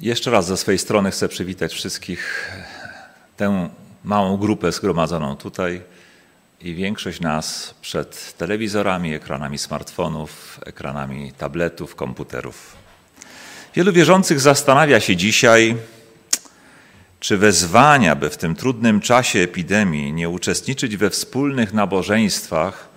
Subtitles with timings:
[0.00, 2.50] Jeszcze raz ze swojej strony chcę przywitać wszystkich,
[3.36, 3.68] tę
[4.04, 5.82] małą grupę zgromadzoną tutaj
[6.60, 12.76] i większość nas przed telewizorami, ekranami smartfonów, ekranami tabletów, komputerów.
[13.74, 15.76] Wielu wierzących zastanawia się dzisiaj,
[17.20, 22.88] czy wezwania, by w tym trudnym czasie epidemii nie uczestniczyć we wspólnych nabożeństwach,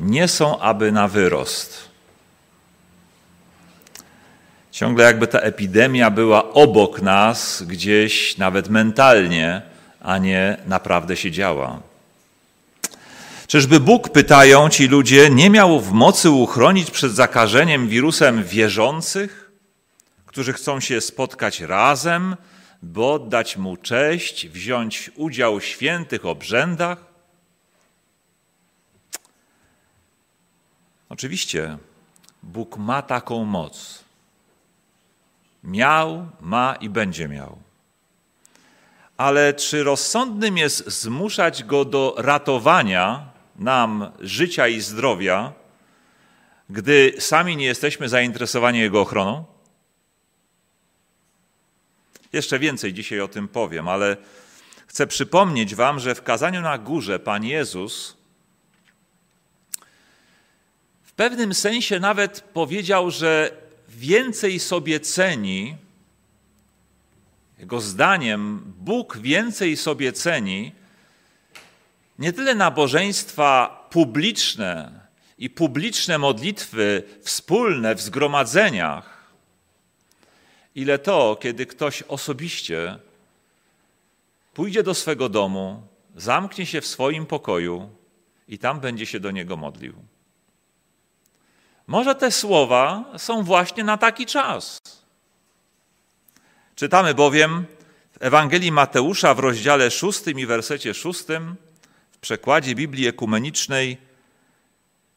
[0.00, 1.89] nie są aby na wyrost.
[4.70, 9.62] Ciągle jakby ta epidemia była obok nas, gdzieś nawet mentalnie,
[10.00, 11.80] a nie naprawdę się działa.
[13.46, 19.50] Czyżby Bóg, pytają ci ludzie, nie miał w mocy uchronić przed zakażeniem wirusem wierzących,
[20.26, 22.36] którzy chcą się spotkać razem,
[22.82, 27.04] by oddać Mu cześć, wziąć udział w świętych obrzędach?
[31.08, 31.78] Oczywiście
[32.42, 34.04] Bóg ma taką moc.
[35.64, 37.58] Miał, ma i będzie miał.
[39.16, 45.52] Ale czy rozsądnym jest zmuszać go do ratowania nam życia i zdrowia,
[46.70, 49.44] gdy sami nie jesteśmy zainteresowani jego ochroną?
[52.32, 54.16] Jeszcze więcej dzisiaj o tym powiem, ale
[54.86, 58.16] chcę przypomnieć Wam, że w kazaniu na górze Pan Jezus
[61.02, 63.50] w pewnym sensie nawet powiedział, że
[64.00, 65.76] więcej sobie ceni,
[67.58, 70.72] jego zdaniem Bóg więcej sobie ceni
[72.18, 75.00] nie tyle nabożeństwa publiczne
[75.38, 79.32] i publiczne modlitwy wspólne w zgromadzeniach,
[80.74, 82.98] ile to, kiedy ktoś osobiście
[84.54, 85.82] pójdzie do swego domu,
[86.16, 87.90] zamknie się w swoim pokoju
[88.48, 89.94] i tam będzie się do niego modlił.
[91.90, 94.78] Może te słowa są właśnie na taki czas.
[96.74, 97.64] Czytamy bowiem
[98.12, 101.24] w Ewangelii Mateusza w rozdziale 6 i wersecie 6
[102.10, 103.98] w przekładzie Biblii Ekumenicznej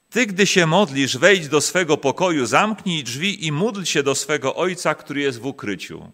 [0.10, 4.56] Ty, gdy się modlisz, wejdź do swego pokoju, zamknij drzwi i módl się do swego
[4.56, 6.12] Ojca, który jest w ukryciu.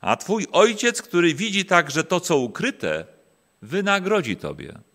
[0.00, 3.06] A Twój Ojciec, który widzi także to, co ukryte,
[3.62, 4.89] wynagrodzi Tobie.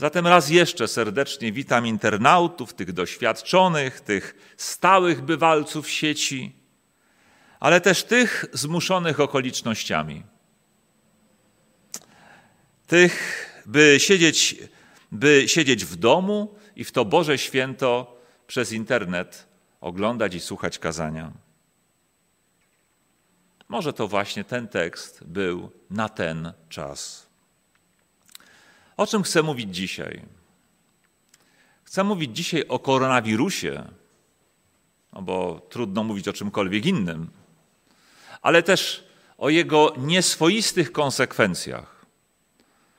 [0.00, 6.56] Zatem raz jeszcze serdecznie witam internautów, tych doświadczonych, tych stałych bywalców sieci,
[7.60, 10.22] ale też tych zmuszonych okolicznościami.
[12.86, 14.56] Tych, by siedzieć,
[15.12, 18.16] by siedzieć w domu i w to Boże święto
[18.46, 19.48] przez internet
[19.80, 21.32] oglądać i słuchać kazania.
[23.68, 27.29] Może to właśnie ten tekst był na ten czas.
[29.00, 30.22] O czym chcę mówić dzisiaj?
[31.84, 33.84] Chcę mówić dzisiaj o koronawirusie,
[35.12, 37.30] no bo trudno mówić o czymkolwiek innym,
[38.42, 39.04] ale też
[39.38, 42.06] o jego nieswoistych konsekwencjach.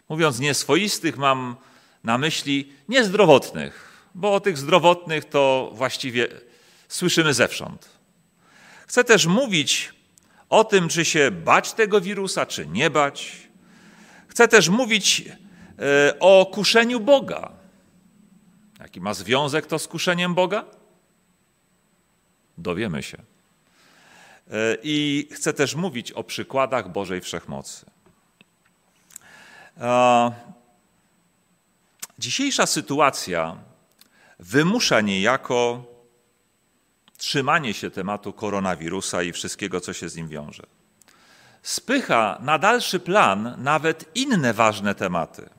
[0.09, 1.55] Mówiąc nieswoistych, mam
[2.03, 6.27] na myśli niezdrowotnych, bo o tych zdrowotnych to właściwie
[6.87, 7.89] słyszymy zewsząd.
[8.87, 9.93] Chcę też mówić
[10.49, 13.47] o tym, czy się bać tego wirusa, czy nie bać.
[14.27, 15.23] Chcę też mówić
[16.19, 17.51] o kuszeniu Boga.
[18.79, 20.65] Jaki ma związek to z kuszeniem Boga?
[22.57, 23.17] Dowiemy się.
[23.17, 27.85] E, I chcę też mówić o przykładach Bożej Wszechmocy.
[29.77, 30.31] E,
[32.19, 33.57] dzisiejsza sytuacja
[34.39, 35.83] wymusza niejako
[37.17, 40.63] trzymanie się tematu koronawirusa i wszystkiego, co się z nim wiąże.
[41.63, 45.49] Spycha na dalszy plan nawet inne ważne tematy.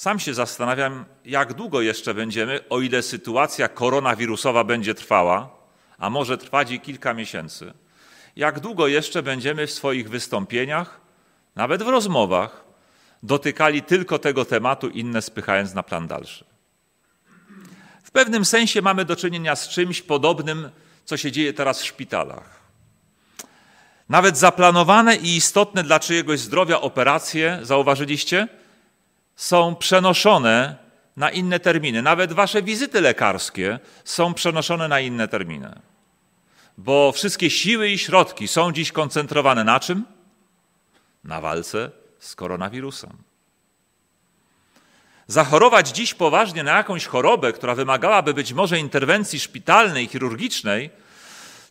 [0.00, 5.50] Sam się zastanawiam, jak długo jeszcze będziemy, o ile sytuacja koronawirusowa będzie trwała,
[5.98, 7.72] a może trwać i kilka miesięcy,
[8.36, 11.00] jak długo jeszcze będziemy w swoich wystąpieniach,
[11.56, 12.64] nawet w rozmowach,
[13.22, 16.44] dotykali tylko tego tematu, inne spychając na plan dalszy.
[18.02, 20.70] W pewnym sensie mamy do czynienia z czymś podobnym,
[21.04, 22.60] co się dzieje teraz w szpitalach.
[24.08, 28.48] Nawet zaplanowane i istotne dla czyjegoś zdrowia operacje, zauważyliście,
[29.40, 30.76] są przenoszone
[31.16, 32.02] na inne terminy.
[32.02, 35.80] Nawet wasze wizyty lekarskie są przenoszone na inne terminy.
[36.78, 40.04] Bo wszystkie siły i środki są dziś koncentrowane na czym?
[41.24, 43.16] Na walce z koronawirusem.
[45.26, 50.90] Zachorować dziś poważnie na jakąś chorobę, która wymagałaby być może interwencji szpitalnej, chirurgicznej,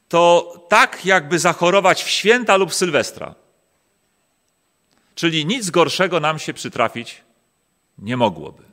[0.08, 3.36] to tak jakby zachorować w święta lub sylwestra.
[5.16, 7.29] Czyli nic gorszego nam się przytrafić
[8.02, 8.64] nie mogłoby.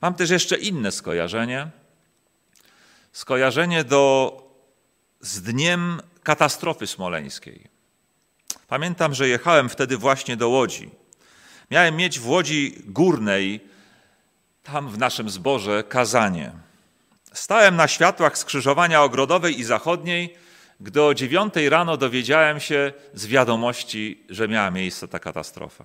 [0.00, 1.68] Mam też jeszcze inne skojarzenie.
[3.12, 4.32] Skojarzenie do
[5.20, 7.68] z dniem katastrofy smoleńskiej.
[8.68, 10.90] Pamiętam, że jechałem wtedy właśnie do Łodzi.
[11.70, 13.60] Miałem mieć w Łodzi Górnej,
[14.62, 16.52] tam w naszym zborze, kazanie.
[17.32, 20.34] Stałem na światłach skrzyżowania Ogrodowej i Zachodniej,
[20.80, 25.84] gdy o dziewiątej rano dowiedziałem się z wiadomości, że miała miejsce ta katastrofa.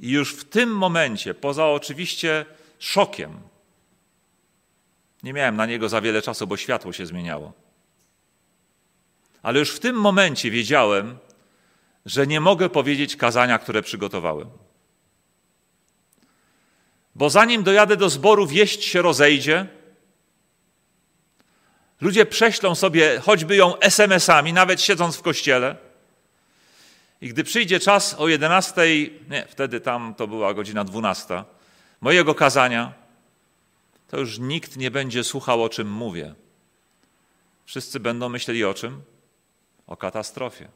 [0.00, 2.44] I już w tym momencie, poza oczywiście
[2.78, 3.40] szokiem,
[5.22, 7.52] nie miałem na niego za wiele czasu, bo światło się zmieniało.
[9.42, 11.18] Ale już w tym momencie wiedziałem,
[12.06, 14.48] że nie mogę powiedzieć kazania, które przygotowałem.
[17.14, 19.66] Bo zanim dojadę do zboru, wieść się rozejdzie.
[22.00, 25.85] Ludzie prześlą sobie choćby ją SMS-ami, nawet siedząc w kościele.
[27.20, 28.82] I gdy przyjdzie czas o 11,
[29.30, 31.44] nie, wtedy tam to była godzina 12,
[32.00, 32.92] mojego kazania,
[34.08, 36.34] to już nikt nie będzie słuchał, o czym mówię.
[37.64, 39.02] Wszyscy będą myśleli o czym?
[39.86, 40.68] O katastrofie.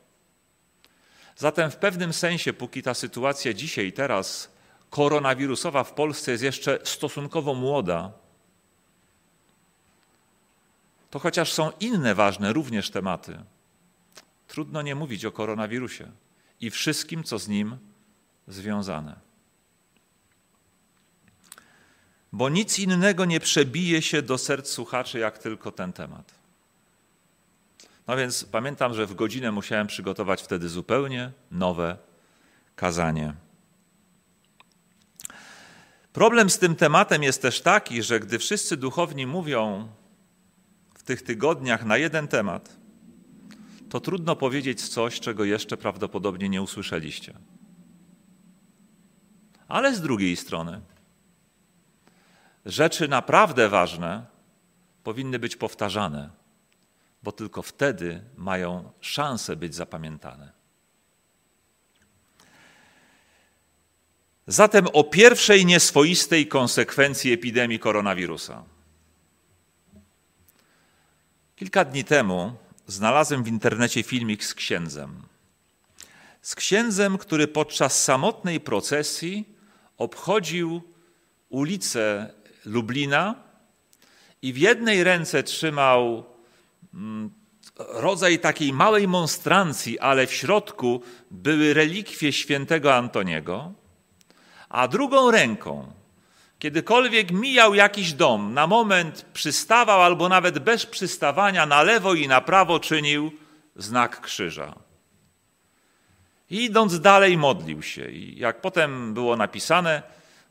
[1.37, 4.50] Zatem w pewnym sensie, póki ta sytuacja dzisiaj i teraz
[4.90, 8.12] koronawirusowa w Polsce jest jeszcze stosunkowo młoda,
[11.10, 13.38] to chociaż są inne ważne również tematy,
[14.48, 16.10] trudno nie mówić o koronawirusie
[16.60, 17.76] i wszystkim, co z nim
[18.48, 19.16] związane.
[22.32, 26.34] Bo nic innego nie przebije się do serc słuchaczy, jak tylko ten temat.
[28.06, 31.96] No więc pamiętam, że w godzinę musiałem przygotować wtedy zupełnie nowe
[32.76, 33.34] kazanie.
[36.12, 39.88] Problem z tym tematem jest też taki, że gdy wszyscy duchowni mówią
[40.94, 42.80] w tych tygodniach na jeden temat,
[43.90, 47.34] to trudno powiedzieć coś, czego jeszcze prawdopodobnie nie usłyszeliście.
[49.69, 50.81] Ale z drugiej strony,
[52.66, 54.26] rzeczy naprawdę ważne
[55.04, 56.31] powinny być powtarzane,
[57.22, 60.52] bo tylko wtedy mają szansę być zapamiętane.
[64.46, 68.64] Zatem o pierwszej nieswoistej konsekwencji epidemii koronawirusa.
[71.56, 72.56] Kilka dni temu
[72.90, 75.22] znalazłem w internecie filmik z księdzem.
[76.42, 79.54] Z księdzem, który podczas samotnej procesji
[79.98, 80.82] obchodził
[81.48, 82.32] ulicę
[82.64, 83.34] Lublina
[84.42, 86.25] i w jednej ręce trzymał
[86.94, 87.31] mm,
[87.78, 93.72] rodzaj takiej małej monstrancji, ale w środku były relikwie świętego Antoniego,
[94.69, 95.93] a drugą ręką,
[96.60, 102.40] kiedykolwiek mijał jakiś dom, na moment przystawał albo nawet bez przystawania na lewo i na
[102.40, 103.32] prawo czynił
[103.76, 104.74] znak krzyża.
[106.50, 108.10] I idąc dalej modlił się.
[108.10, 110.02] I jak potem było napisane,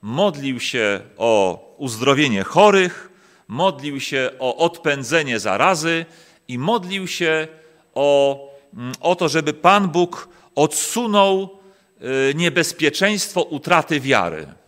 [0.02, 3.10] modlił się o uzdrowienie chorych,
[3.48, 6.06] modlił się o odpędzenie zarazy
[6.48, 7.48] i modlił się
[7.94, 8.40] o,
[8.74, 11.60] mm, o to, żeby Pan Bóg odsunął
[12.02, 14.59] y, niebezpieczeństwo utraty wiary.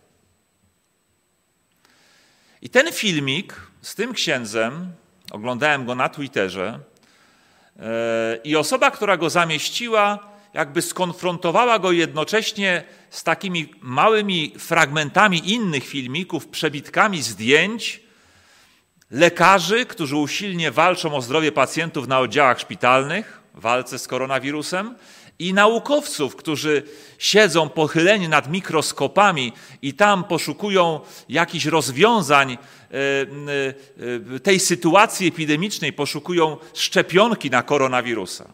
[2.62, 4.92] I ten filmik z tym księdzem,
[5.30, 6.78] oglądałem go na Twitterze,
[7.76, 7.82] y,
[8.44, 10.18] i osoba, która go zamieściła,
[10.54, 18.00] jakby skonfrontowała go jednocześnie z takimi małymi fragmentami innych filmików, przebitkami zdjęć
[19.10, 24.94] lekarzy, którzy usilnie walczą o zdrowie pacjentów na oddziałach szpitalnych, walce z koronawirusem,
[25.38, 26.82] i naukowców, którzy
[27.18, 32.56] siedzą pochyleni nad mikroskopami i tam poszukują jakichś rozwiązań e,
[34.36, 38.48] e, tej sytuacji epidemicznej, poszukują szczepionki na koronawirusa.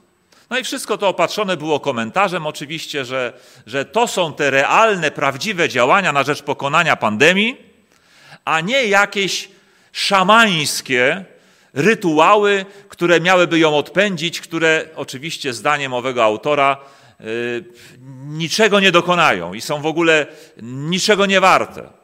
[0.50, 3.32] No i wszystko to opatrzone było komentarzem oczywiście, że,
[3.66, 7.56] że to są te realne, prawdziwe działania na rzecz pokonania pandemii,
[8.44, 9.48] a nie jakieś
[9.92, 11.24] szamańskie
[11.72, 16.76] rytuały, które miałyby ją odpędzić, które oczywiście zdaniem owego autora
[17.20, 17.26] yy,
[18.26, 20.26] niczego nie dokonają i są w ogóle
[20.62, 21.98] niczego nie warte.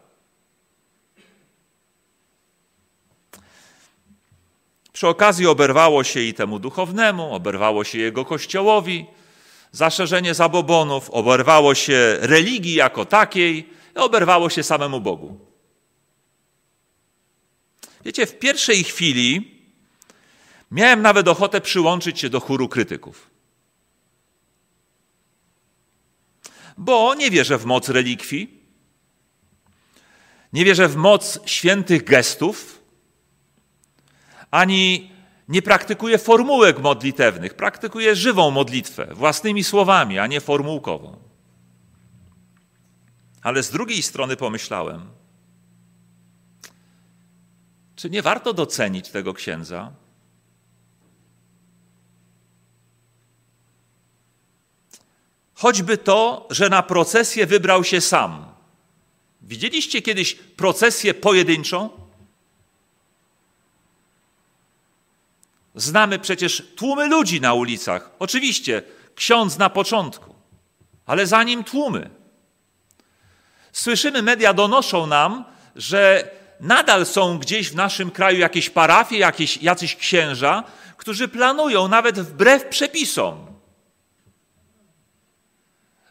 [4.92, 9.06] Przy okazji oberwało się i temu duchownemu, oberwało się jego kościołowi,
[9.72, 15.38] zaszerzenie zabobonów, oberwało się religii jako takiej, oberwało się samemu Bogu.
[18.04, 19.53] Wiecie, w pierwszej chwili
[20.70, 23.30] miałem nawet ochotę przyłączyć się do chóru krytyków.
[26.78, 28.60] Bo nie wierzę w moc relikwii,
[30.52, 32.82] nie wierzę w moc świętych gestów,
[34.50, 35.10] ani
[35.48, 41.16] nie praktykuje formułek modlitewnych, praktykuje żywą modlitwę, własnymi słowami, a nie formułkową.
[43.42, 45.10] Ale z drugiej strony pomyślałem,
[47.96, 49.92] czy nie warto docenić tego księdza?
[55.64, 58.46] Choćby to, że na procesję wybrał się sam.
[59.42, 61.90] Widzieliście kiedyś procesję pojedynczą?
[65.74, 68.10] Znamy przecież tłumy ludzi na ulicach.
[68.18, 68.82] Oczywiście,
[69.14, 70.34] ksiądz na początku,
[71.06, 72.10] ale za nim tłumy.
[73.72, 75.44] Słyszymy, media donoszą nam,
[75.76, 76.30] że
[76.60, 80.64] nadal są gdzieś w naszym kraju jakieś parafie, jakieś, jacyś księża,
[80.96, 83.53] którzy planują nawet wbrew przepisom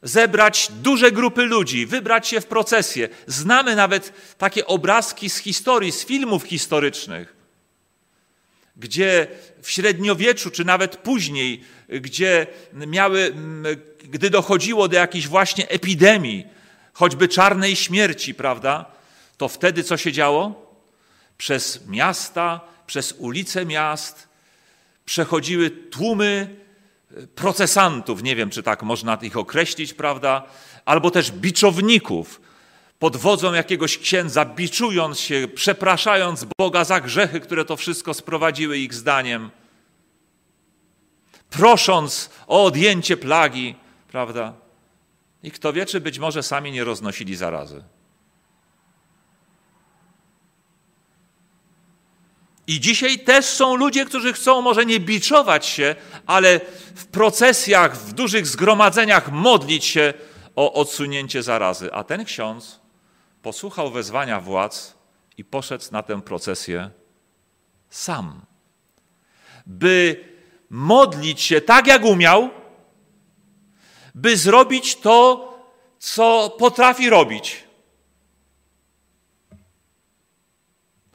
[0.04, 3.10] zebrać duże grupy ludzi, wybrać się w procesję.
[3.28, 7.36] Znamy nawet takie obrazki z historii, z filmów historycznych,
[8.78, 9.28] gdzie
[9.62, 13.36] w średniowieczu, czy nawet później, gdzie miały,
[14.04, 16.48] gdy dochodziło do jakichś właśnie epidemii,
[16.94, 18.86] choćby czarnej śmierci, prawda,
[19.38, 20.74] to wtedy co się działo?
[21.38, 24.28] Przez miasta, przez ulice miast
[25.06, 26.63] przechodziły tłumy
[27.36, 30.44] procesantów, nie wiem czy tak można ich określić, prawda,
[30.86, 32.42] albo też biczowników,
[33.00, 38.94] pod wodzą jakiegoś księdza, biczując się, przepraszając Boga za grzechy, które to wszystko sprowadziły ich
[38.94, 39.50] zdaniem,
[41.50, 43.76] prosząc o odjęcie plagi,
[44.12, 44.54] prawda?
[45.44, 47.84] I kto wie, czy być może sami nie roznosili zarazy.
[52.68, 56.60] I dzisiaj też są ludzie, którzy chcą może nie biczować się, ale
[56.96, 60.14] w procesjach, w dużych zgromadzeniach modlić się
[60.56, 61.94] o odsunięcie zarazy.
[61.94, 62.80] A ten ksiądz
[63.42, 64.98] posłuchał wezwania władz
[65.38, 66.90] i poszedł na tę procesję
[67.90, 68.42] sam,
[69.66, 70.24] by
[70.70, 72.50] modlić się tak, jak umiał,
[74.16, 75.50] by zrobić to,
[76.00, 77.63] co potrafi robić.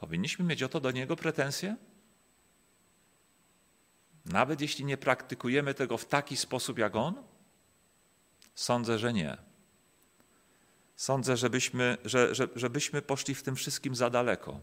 [0.09, 1.75] Powinniśmy mieć o to do niego pretensje?
[4.25, 7.23] Nawet jeśli nie praktykujemy tego w taki sposób jak on?
[8.55, 9.37] Sądzę, że nie.
[10.95, 14.59] Sądzę, żebyśmy, że, że, żebyśmy poszli w tym wszystkim za daleko.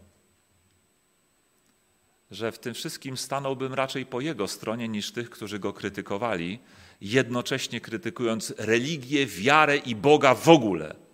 [2.30, 6.58] Że w tym wszystkim stanąłbym raczej po jego stronie niż tych, którzy go krytykowali,
[7.00, 11.05] jednocześnie krytykując religię, wiarę i Boga w ogóle.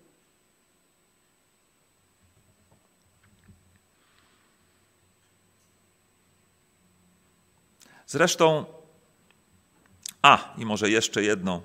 [8.13, 8.65] Zresztą,
[10.23, 11.63] a i może jeszcze jedno.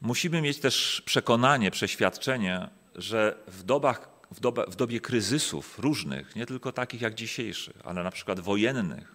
[0.00, 6.46] Musimy mieć też przekonanie, przeświadczenie, że w, dobach, w, dobie, w dobie kryzysów różnych, nie
[6.46, 9.14] tylko takich jak dzisiejszy, ale na przykład wojennych,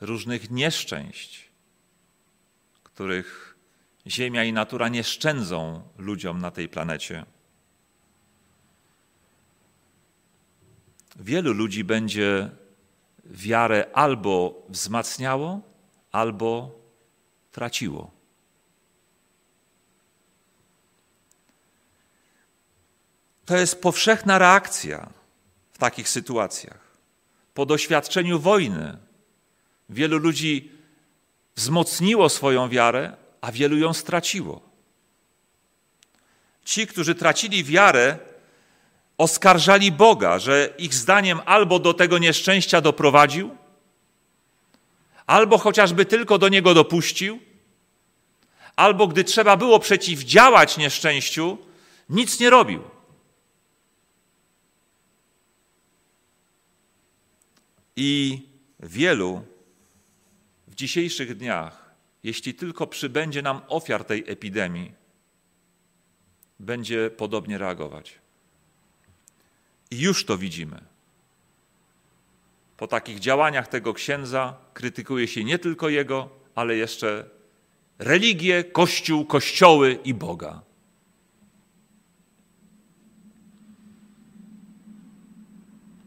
[0.00, 1.48] różnych nieszczęść,
[2.82, 3.56] których
[4.06, 7.24] Ziemia i natura nie szczędzą ludziom na tej planecie.
[11.16, 12.59] Wielu ludzi będzie
[13.30, 15.60] wiarę albo wzmacniało,
[16.12, 16.70] albo
[17.52, 18.10] traciło.
[23.46, 25.10] To jest powszechna reakcja
[25.72, 26.80] w takich sytuacjach.
[27.54, 28.96] Po doświadczeniu wojny
[29.88, 30.72] wielu ludzi
[31.56, 34.60] wzmocniło swoją wiarę, a wielu ją straciło.
[36.64, 38.18] Ci, którzy tracili wiarę,
[39.20, 43.56] oskarżali Boga, że ich zdaniem albo do tego nieszczęścia doprowadził,
[45.26, 47.38] albo chociażby tylko do niego dopuścił,
[48.76, 51.58] albo gdy trzeba było przeciwdziałać nieszczęściu,
[52.08, 52.82] nic nie robił.
[57.96, 58.42] I
[58.80, 59.44] wielu
[60.68, 64.92] w dzisiejszych dniach, jeśli tylko przybędzie nam ofiar tej epidemii,
[66.58, 68.20] będzie podobnie reagować.
[69.90, 70.80] I już to widzimy.
[72.76, 77.30] Po takich działaniach tego księdza krytykuje się nie tylko jego, ale jeszcze
[77.98, 80.62] religię, kościół, kościoły i Boga.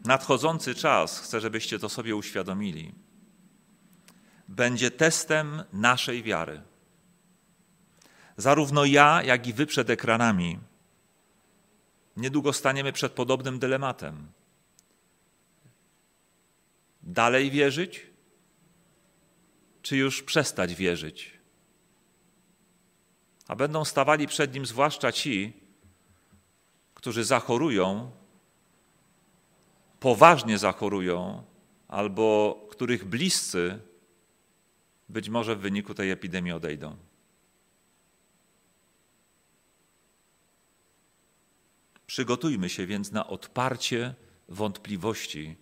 [0.04, 2.94] Nadchodzący czas, chcę, żebyście to sobie uświadomili,
[4.48, 6.60] będzie testem naszej wiary.
[8.36, 10.58] Zarówno ja, jak i wy przed ekranami
[12.16, 14.32] niedługo staniemy przed podobnym dylematem.
[17.02, 18.06] Dalej wierzyć,
[19.82, 21.38] czy już przestać wierzyć?
[23.48, 25.52] A będą stawali przed nim zwłaszcza ci,
[26.94, 28.10] którzy zachorują,
[30.00, 31.44] poważnie zachorują,
[31.88, 33.78] albo których bliscy
[35.08, 36.96] być może w wyniku tej epidemii odejdą.
[42.06, 44.14] Przygotujmy się więc na odparcie
[44.48, 45.56] wątpliwości,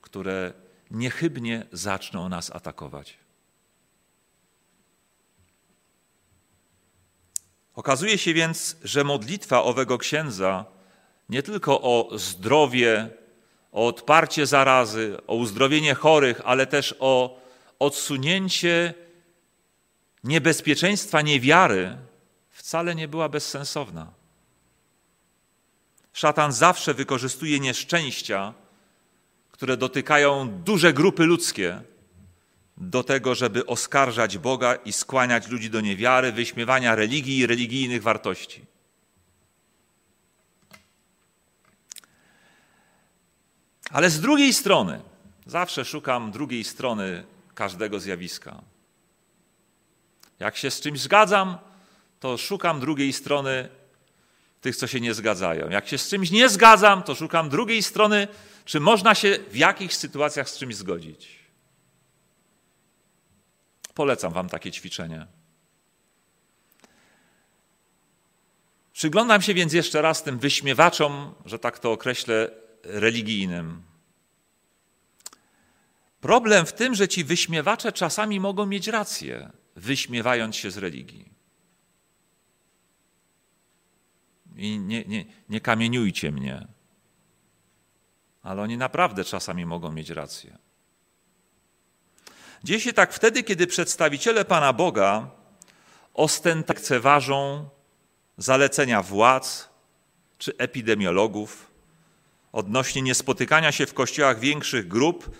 [0.00, 0.52] które
[0.90, 3.18] niechybnie zaczną nas atakować.
[7.74, 10.64] Okazuje się więc, że modlitwa owego księdza
[11.28, 13.10] nie tylko o zdrowie,
[13.72, 17.40] o odparcie zarazy, o uzdrowienie chorych, ale też o
[17.78, 18.94] odsunięcie
[20.24, 21.96] niebezpieczeństwa niewiary,
[22.50, 24.23] wcale nie była bezsensowna.
[26.14, 28.54] Szatan zawsze wykorzystuje nieszczęścia,
[29.50, 31.82] które dotykają duże grupy ludzkie,
[32.76, 38.64] do tego, żeby oskarżać Boga i skłaniać ludzi do niewiary, wyśmiewania religii i religijnych wartości.
[43.90, 45.00] Ale z drugiej strony,
[45.46, 48.62] zawsze szukam drugiej strony każdego zjawiska.
[50.38, 51.58] Jak się z czymś zgadzam,
[52.20, 53.68] to szukam drugiej strony
[54.64, 55.70] tych, co się nie zgadzają.
[55.70, 58.28] Jak się z czymś nie zgadzam, to szukam drugiej strony,
[58.64, 61.38] czy można się w jakichś sytuacjach z czymś zgodzić.
[63.94, 65.26] Polecam Wam takie ćwiczenie.
[68.92, 72.50] Przyglądam się więc jeszcze raz tym wyśmiewaczom, że tak to określę,
[72.82, 73.82] religijnym.
[76.20, 81.33] Problem w tym, że ci wyśmiewacze czasami mogą mieć rację, wyśmiewając się z religii.
[84.56, 86.66] I nie, nie, nie kamieniujcie mnie.
[88.42, 90.58] Ale oni naprawdę czasami mogą mieć rację.
[92.64, 95.30] Dzieje się tak wtedy, kiedy przedstawiciele Pana Boga
[96.14, 97.68] ostentacyjnie ważą
[98.38, 99.68] zalecenia władz
[100.38, 101.70] czy epidemiologów
[102.52, 105.36] odnośnie niespotykania się w kościołach większych grup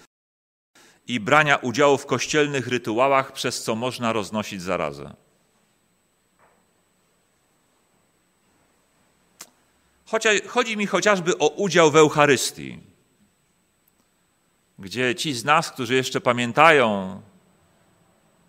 [1.06, 5.14] i brania udziału w kościelnych rytuałach, przez co można roznosić zarazę.
[10.46, 12.78] Chodzi mi chociażby o udział w Eucharystii,
[14.78, 17.20] gdzie ci z nas, którzy jeszcze pamiętają,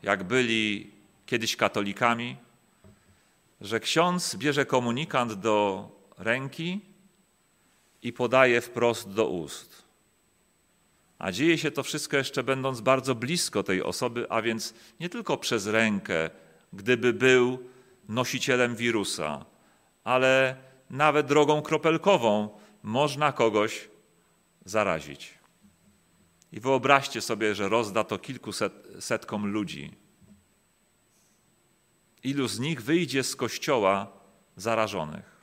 [0.03, 0.91] jak byli
[1.25, 2.37] kiedyś katolikami,
[3.61, 6.81] że ksiądz bierze komunikant do ręki
[8.01, 9.85] i podaje wprost do ust.
[11.19, 15.37] A dzieje się to wszystko jeszcze będąc bardzo blisko tej osoby, a więc nie tylko
[15.37, 16.29] przez rękę,
[16.73, 17.59] gdyby był
[18.09, 19.45] nosicielem wirusa,
[20.03, 20.55] ale
[20.89, 22.49] nawet drogą kropelkową
[22.83, 23.89] można kogoś
[24.65, 25.33] zarazić.
[26.51, 28.51] I wyobraźcie sobie, że rozda to kilku
[28.99, 29.91] setkom ludzi.
[32.23, 34.07] Ilu z nich wyjdzie z kościoła
[34.55, 35.35] zarażonych?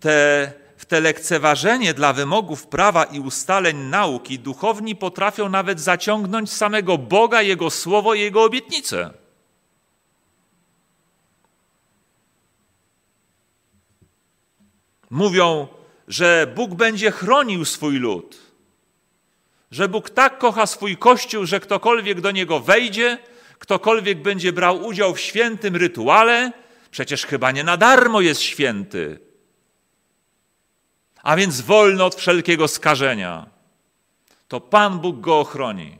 [0.00, 6.98] Te, w te lekceważenie dla wymogów prawa i ustaleń nauki duchowni potrafią nawet zaciągnąć samego
[6.98, 9.10] Boga, Jego słowo i Jego obietnice.
[15.10, 15.68] Mówią,
[16.08, 18.38] że Bóg będzie chronił swój lud,
[19.70, 23.18] że Bóg tak kocha swój kościół, że ktokolwiek do niego wejdzie,
[23.58, 26.52] ktokolwiek będzie brał udział w świętym rytuale,
[26.90, 29.20] przecież chyba nie na darmo jest święty.
[31.22, 33.46] A więc wolno od wszelkiego skażenia.
[34.48, 35.98] To Pan Bóg go ochroni.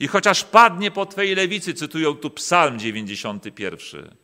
[0.00, 4.14] I chociaż padnie po Twojej lewicy, cytują tu Psalm 91,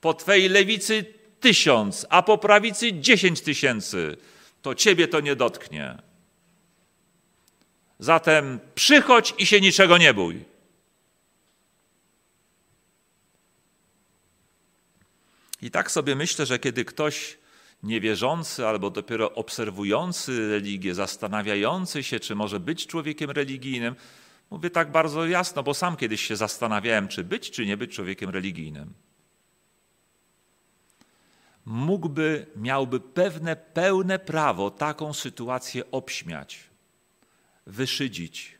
[0.00, 4.16] po Twojej lewicy tysiąc, a po prawicy dziesięć tysięcy,
[4.62, 5.98] to ciebie to nie dotknie.
[7.98, 10.44] Zatem przychodź i się niczego nie bój.
[15.62, 17.38] I tak sobie myślę, że kiedy ktoś
[17.82, 23.94] niewierzący albo dopiero obserwujący religię, zastanawiający się, czy może być człowiekiem religijnym,
[24.50, 28.30] mówię tak bardzo jasno, bo sam kiedyś się zastanawiałem, czy być, czy nie być człowiekiem
[28.30, 29.07] religijnym
[31.68, 36.60] mógłby, miałby pewne, pełne prawo taką sytuację obśmiać,
[37.66, 38.58] wyszydzić.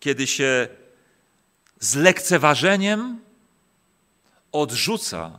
[0.00, 0.68] Kiedy się
[1.80, 3.20] z lekceważeniem
[4.52, 5.38] odrzuca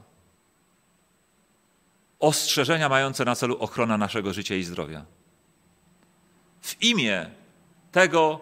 [2.20, 5.06] ostrzeżenia mające na celu ochronę naszego życia i zdrowia.
[6.62, 7.30] W imię
[7.92, 8.42] tego,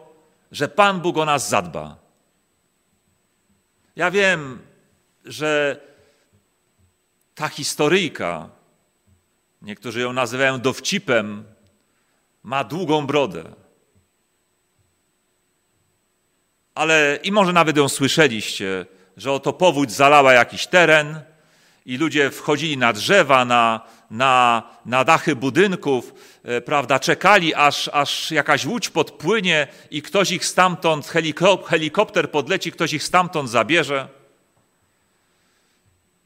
[0.52, 1.98] że Pan Bóg o nas zadba.
[3.96, 4.69] Ja wiem,
[5.30, 5.80] że
[7.36, 8.50] ta historyjka,
[9.62, 11.44] niektórzy ją nazywają dowcipem,
[12.44, 13.44] ma długą brodę.
[16.76, 18.86] Ale i może nawet ją słyszeliście,
[19.18, 21.22] że oto powódź zalała jakiś teren
[21.86, 26.14] i ludzie wchodzili na drzewa, na, na, na dachy budynków,
[26.44, 31.08] e, prawda, czekali, aż, aż jakaś łódź podpłynie i ktoś ich stamtąd,
[31.68, 34.19] helikopter podleci, ktoś ich stamtąd zabierze.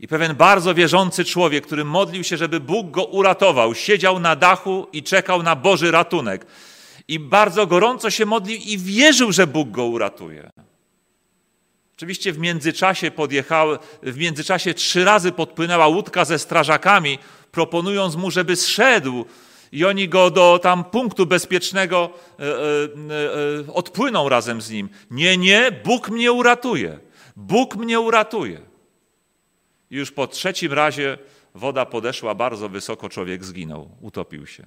[0.04, 4.88] I pewien bardzo wierzący człowiek, który modlił się, żeby Bóg go uratował, siedział na dachu
[4.94, 6.46] i czekał na Boży ratunek.
[7.08, 10.50] I bardzo gorąco się modlił i wierzył, że Bóg go uratuje.
[11.96, 13.68] Oczywiście w międzyczasie podjechał,
[14.04, 17.20] w międzyczasie trzy razy podpłynęła łódka ze strażakami,
[17.52, 19.26] proponując mu, żeby zszedł
[19.72, 22.50] i oni go do tam punktu bezpiecznego e, e,
[23.70, 24.90] e, odpłyną razem z nim.
[25.12, 27.00] Nie, nie, Bóg mnie uratuje.
[27.36, 28.73] Bóg mnie uratuje.
[29.94, 31.18] I już po trzecim razie
[31.56, 34.66] woda podeszła bardzo wysoko, człowiek zginął, utopił się.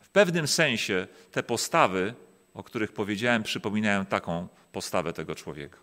[0.00, 2.14] W pewnym sensie te postawy,
[2.54, 5.78] o których powiedziałem, przypominają taką postawę tego człowieka.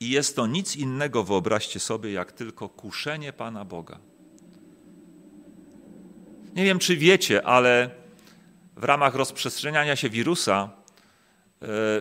[0.00, 3.98] I jest to nic innego, wyobraźcie sobie, jak tylko kuszenie Pana Boga.
[6.54, 7.90] Nie wiem, czy wiecie, ale
[8.76, 10.83] w ramach rozprzestrzeniania się wirusa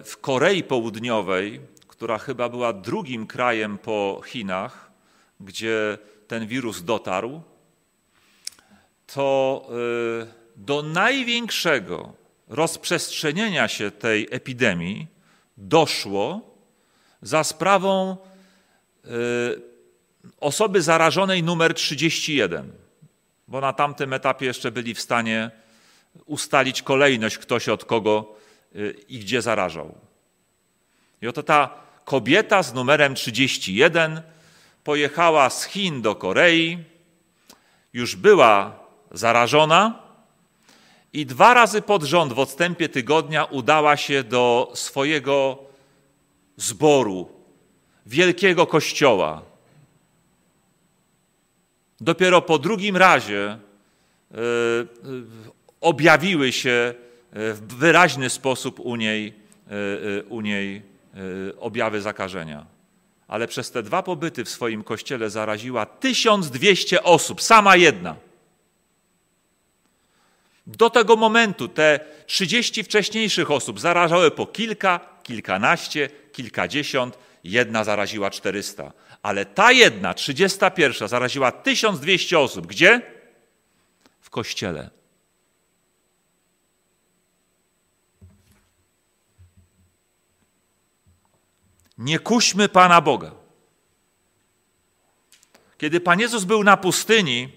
[0.06, 4.92] w Korei Południowej, która chyba była drugim krajem po Chinach,
[5.40, 5.98] gdzie
[6.28, 7.42] ten wirus dotarł,
[9.14, 12.14] to e, do największego
[12.48, 15.08] rozprzestrzenienia się tej epidemii
[15.58, 16.56] doszło
[17.22, 18.18] za sprawą
[19.06, 19.10] y,
[20.40, 22.72] osoby zarażonej numer 31,
[23.48, 25.52] bo na tamtym etapie jeszcze byli w stanie
[26.26, 28.43] ustalić kolejność, kto się od kogo y,
[29.10, 29.96] i gdzie zarażał.
[31.22, 31.70] I oto ta
[32.06, 34.22] kobieta z numerem 31
[34.84, 36.78] pojechała z Chin do Korei,
[37.94, 38.80] już była
[39.12, 40.00] zarażona
[41.14, 45.58] i dwa razy pod rząd w odstępie tygodnia udała się do swojego
[46.58, 47.30] zboru,
[48.06, 49.42] wielkiego kościoła.
[52.02, 53.58] Dopiero po drugim razie e,
[55.82, 56.94] objawiły się
[57.34, 59.34] w wyraźny sposób u niej,
[60.30, 60.82] u niej
[61.60, 62.66] objawy zakażenia.
[63.28, 68.16] Ale przez te dwa pobyty w swoim kościele zaraziła 1200 osób, sama jedna.
[70.68, 78.92] Do tego momentu te 30 wcześniejszych osób zarażały po kilka, kilkanaście, kilkadziesiąt, jedna zaraziła 400.
[79.22, 82.68] Ale ta jedna, 31, zaraziła 1200 osób.
[82.68, 83.02] Gdzie?
[84.22, 84.90] W kościele.
[91.98, 93.32] Nie kuśmy Pana Boga.
[95.78, 97.50] Kiedy Pan Jezus był na pustyni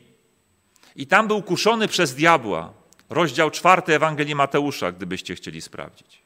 [0.96, 2.72] i tam był kuszony przez diabła,
[3.10, 6.22] rozdział czwarty Ewangelii Mateusza, gdybyście chcieli sprawdzić,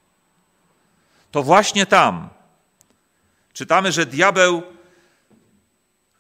[1.31, 2.29] to właśnie tam
[3.53, 4.63] czytamy, że diabeł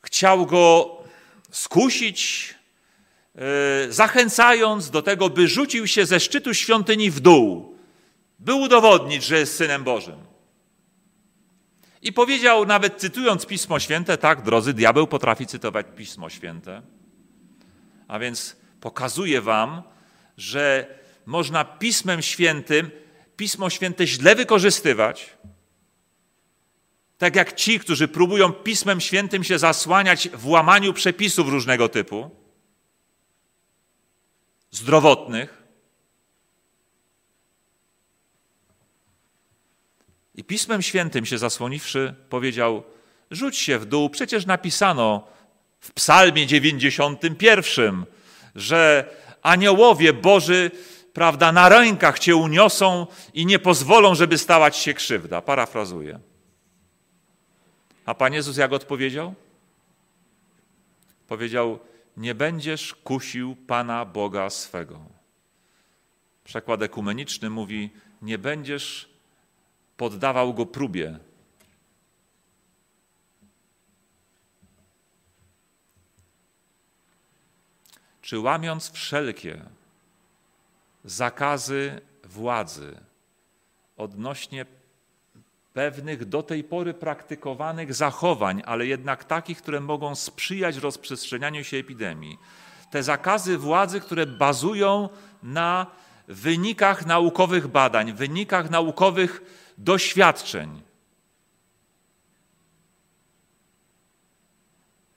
[0.02, 0.96] chciał go
[1.50, 2.54] skusić,
[3.34, 7.78] e, zachęcając do tego, by rzucił się ze szczytu świątyni w dół,
[8.38, 10.29] by udowodnić, że jest synem Bożym.
[12.02, 16.82] I powiedział, nawet cytując Pismo Święte, tak, drodzy, diabeł potrafi cytować Pismo Święte.
[18.08, 19.82] A więc pokazuje wam,
[20.36, 20.94] że
[21.26, 22.90] można Pismem Świętym
[23.36, 25.36] Pismo Święte źle wykorzystywać,
[27.18, 32.30] tak jak ci, którzy próbują Pismem Świętym się zasłaniać w łamaniu przepisów różnego typu,
[34.70, 35.59] zdrowotnych.
[40.40, 42.82] I Pismem Świętym się zasłoniwszy, powiedział:
[43.30, 45.26] Rzuć się w dół, przecież napisano
[45.80, 48.04] w Psalmie 91,
[48.54, 49.10] że
[49.42, 50.70] aniołowie Boży,
[51.12, 55.42] prawda, na rękach cię uniosą i nie pozwolą, żeby stała ci się krzywda.
[55.42, 56.20] Parafrazuję.
[58.06, 59.34] A Pan Jezus jak odpowiedział?
[61.28, 61.78] Powiedział:
[62.16, 65.00] Nie będziesz kusił Pana Boga swego.
[66.44, 67.90] Przekład ekumeniczny mówi:
[68.22, 69.09] Nie będziesz
[70.00, 71.18] poddawał go próbie.
[78.22, 79.62] Czy łamiąc wszelkie
[81.04, 83.00] zakazy władzy
[83.96, 84.66] odnośnie
[85.72, 92.38] pewnych do tej pory praktykowanych zachowań, ale jednak takich, które mogą sprzyjać rozprzestrzenianiu się epidemii.
[92.90, 95.08] Te zakazy władzy, które bazują
[95.42, 95.86] na
[96.28, 100.82] wynikach naukowych badań, wynikach naukowych doświadczeń.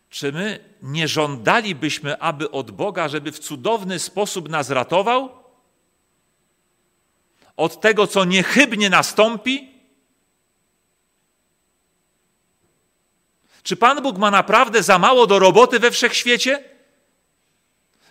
[0.09, 5.43] Czy my nie żądalibyśmy, aby od Boga, żeby w cudowny sposób nas ratował?
[7.57, 9.73] Od tego, co niechybnie nastąpi?
[13.63, 16.63] Czy Pan Bóg ma naprawdę za mało do roboty we wszechświecie?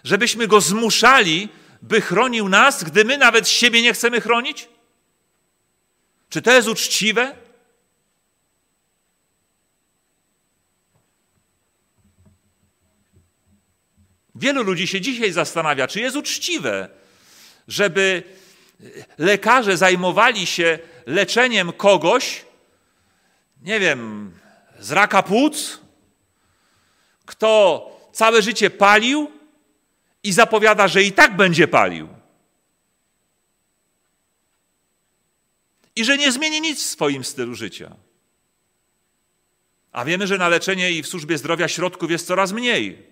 [0.05, 1.49] Żebyśmy go zmuszali,
[1.83, 4.69] by chronił nas, gdy my nawet siebie nie chcemy chronić?
[6.33, 7.37] Czy to jest uczciwe?
[14.35, 16.89] Wielu ludzi się dzisiaj zastanawia, czy jest uczciwe,
[17.69, 18.23] żeby
[19.19, 22.45] lekarze zajmowali się leczeniem kogoś,
[23.63, 24.33] nie wiem,
[24.79, 25.81] z raka płuc,
[27.27, 29.31] kto całe życie palił
[30.23, 32.22] i zapowiada, że i tak będzie palił.
[35.97, 37.97] I że nie zmieni nic w swoim stylu życia.
[39.93, 43.07] A wiemy, że na leczenie i w służbie zdrowia środków jest coraz mniej.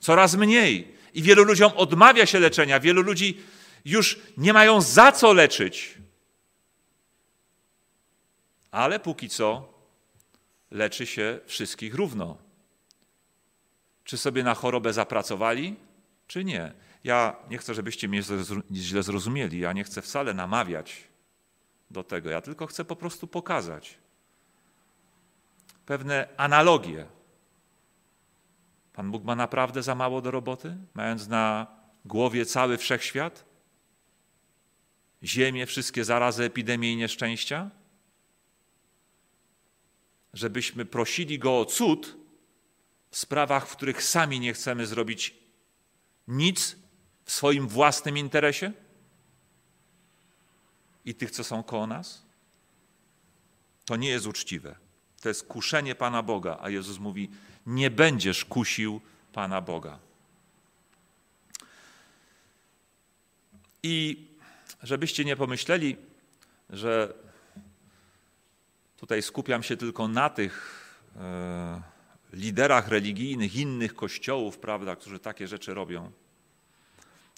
[0.00, 0.94] Coraz mniej.
[1.14, 3.38] I wielu ludziom odmawia się leczenia, wielu ludzi
[3.84, 5.94] już nie mają za co leczyć.
[8.70, 9.72] Ale póki co
[10.70, 12.38] leczy się wszystkich równo.
[14.04, 15.76] Czy sobie na chorobę zapracowali,
[16.26, 16.72] czy nie?
[17.04, 18.22] Ja nie chcę, żebyście mnie
[18.72, 19.58] źle zrozumieli.
[19.58, 21.09] Ja nie chcę wcale namawiać
[21.90, 22.30] do tego.
[22.30, 23.98] Ja tylko chcę po prostu pokazać
[25.90, 27.06] pewne analogie.
[28.92, 31.66] Pan Bóg ma naprawdę za mało do roboty, mając na
[32.04, 33.44] głowie cały wszechświat?
[35.22, 37.70] Ziemię, wszystkie zarazy, epidemie i nieszczęścia?
[40.32, 42.16] Żebyśmy prosili Go o cud
[43.10, 45.34] w sprawach, w których sami nie chcemy zrobić
[46.28, 46.76] nic
[47.24, 48.72] w swoim własnym interesie?
[51.04, 52.22] I tych, co są koło nas?
[53.84, 54.76] To nie jest uczciwe.
[55.20, 57.30] To jest kuszenie Pana Boga, a Jezus mówi:
[57.66, 59.00] Nie będziesz kusił
[59.32, 59.98] Pana Boga.
[63.82, 64.26] I
[64.82, 65.96] żebyście nie pomyśleli,
[66.70, 67.14] że
[68.96, 70.84] tutaj skupiam się tylko na tych
[71.16, 71.82] e,
[72.32, 76.12] liderach religijnych innych kościołów, prawda, którzy takie rzeczy robią,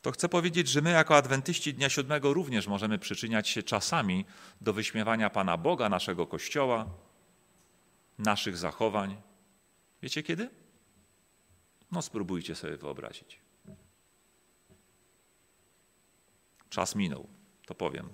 [0.02, 4.24] to chcę powiedzieć, że my jako adwentyści Dnia Siódmego również możemy przyczyniać się czasami
[4.60, 6.86] do wyśmiewania Pana Boga, naszego Kościoła,
[8.18, 9.16] naszych zachowań.
[10.02, 10.50] Wiecie kiedy?
[11.92, 13.40] No spróbujcie sobie wyobrazić.
[16.70, 17.28] Czas minął,
[17.66, 18.08] to powiem.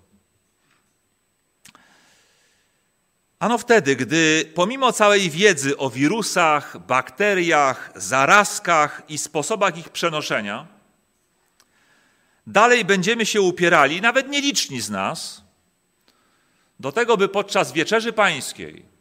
[3.38, 10.77] Ano wtedy, gdy pomimo całej wiedzy o wirusach, bakteriach, zarazkach i sposobach ich przenoszenia,
[12.52, 15.44] dalej będziemy się upierali, nawet nieliczni z nas,
[16.80, 18.98] do tego, by podczas wieczerzy pańskiej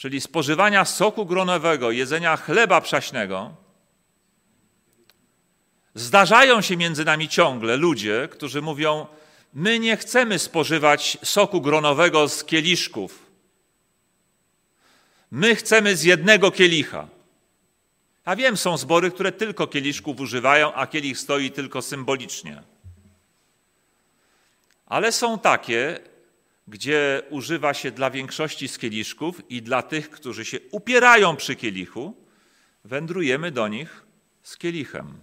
[0.00, 3.54] czyli spożywania soku gronowego, jedzenia chleba przaśnego,
[5.94, 9.06] zdarzają się między nami ciągle ludzie, którzy mówią:
[9.54, 13.26] My nie chcemy spożywać soku gronowego z kieliszków.
[15.30, 17.08] My chcemy z jednego kielicha.
[18.30, 22.62] A wiem, są zbory, które tylko kieliszków używają, a kielich stoi tylko symbolicznie.
[24.86, 26.00] Ale są takie,
[26.68, 32.14] gdzie używa się dla większości z kieliszków i dla tych, którzy się upierają przy kielichu,
[32.84, 34.06] wędrujemy do nich
[34.42, 35.18] z kielichem.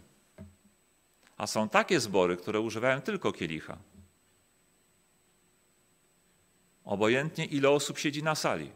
[1.38, 3.78] A są takie zbory, które używają tylko kielicha.
[6.86, 8.72] Obojętnie ile osób siedzi na sali.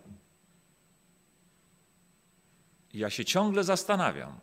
[2.93, 4.39] Ja się ciągle zastanawiam,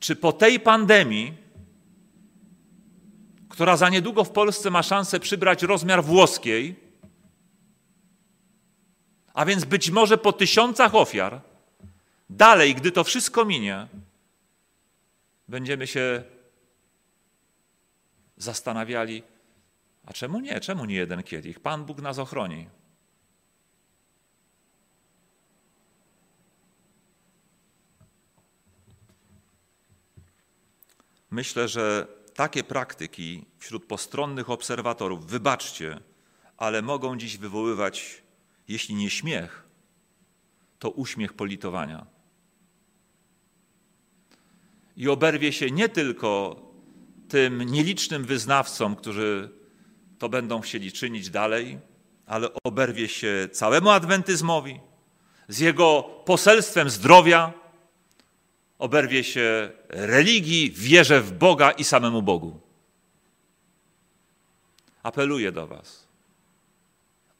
[0.00, 1.48] czy po tej pandemii
[3.58, 6.76] która za niedługo w Polsce ma szansę przybrać rozmiar włoskiej,
[9.34, 11.40] a więc być może po tysiącach ofiar,
[12.30, 13.86] dalej, gdy to wszystko minie,
[15.48, 16.22] będziemy się
[18.36, 19.22] zastanawiali,
[20.06, 20.60] a czemu nie?
[20.60, 21.60] Czemu nie jeden kielich?
[21.60, 22.66] Pan Bóg nas ochroni.
[31.30, 36.00] Myślę, że takie praktyki wśród postronnych obserwatorów, wybaczcie,
[36.56, 38.22] ale mogą dziś wywoływać,
[38.68, 39.64] jeśli nie śmiech,
[40.78, 42.06] to uśmiech politowania.
[44.96, 46.62] I oberwie się nie tylko
[47.28, 49.50] tym nielicznym wyznawcom, którzy
[50.18, 51.78] to będą chcieli czynić dalej,
[52.26, 54.80] ale oberwie się całemu adwentyzmowi,
[55.48, 57.52] z jego poselstwem zdrowia,
[58.78, 62.60] oberwie się religii, wierze w Boga i samemu Bogu.
[65.02, 66.08] Apeluję do Was.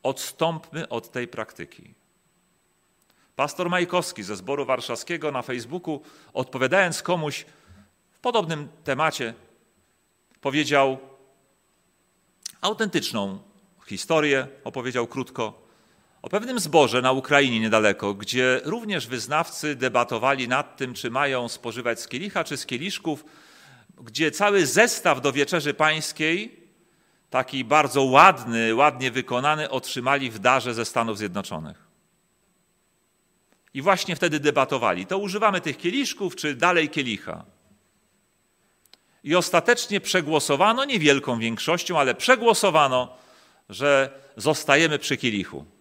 [0.02, 1.94] Odstąpmy od tej praktyki.
[3.36, 7.46] Pastor Majkowski ze zboru warszawskiego na Facebooku, odpowiadając komuś
[8.10, 9.34] w podobnym temacie,
[10.40, 10.98] powiedział
[12.60, 13.38] autentyczną
[13.86, 15.67] historię, opowiedział krótko
[16.22, 22.00] o pewnym zborze na Ukrainie niedaleko, gdzie również wyznawcy debatowali nad tym, czy mają spożywać
[22.00, 23.24] z kielicha czy z kieliszków,
[24.00, 26.68] gdzie cały zestaw do wieczerzy pańskiej,
[27.30, 31.88] taki bardzo ładny, ładnie wykonany, otrzymali w darze ze Stanów Zjednoczonych.
[33.74, 37.44] I właśnie wtedy debatowali, to używamy tych kieliszków, czy dalej kielicha.
[39.24, 43.16] I ostatecznie przegłosowano, niewielką większością, ale przegłosowano,
[43.68, 45.77] że zostajemy przy kielichu.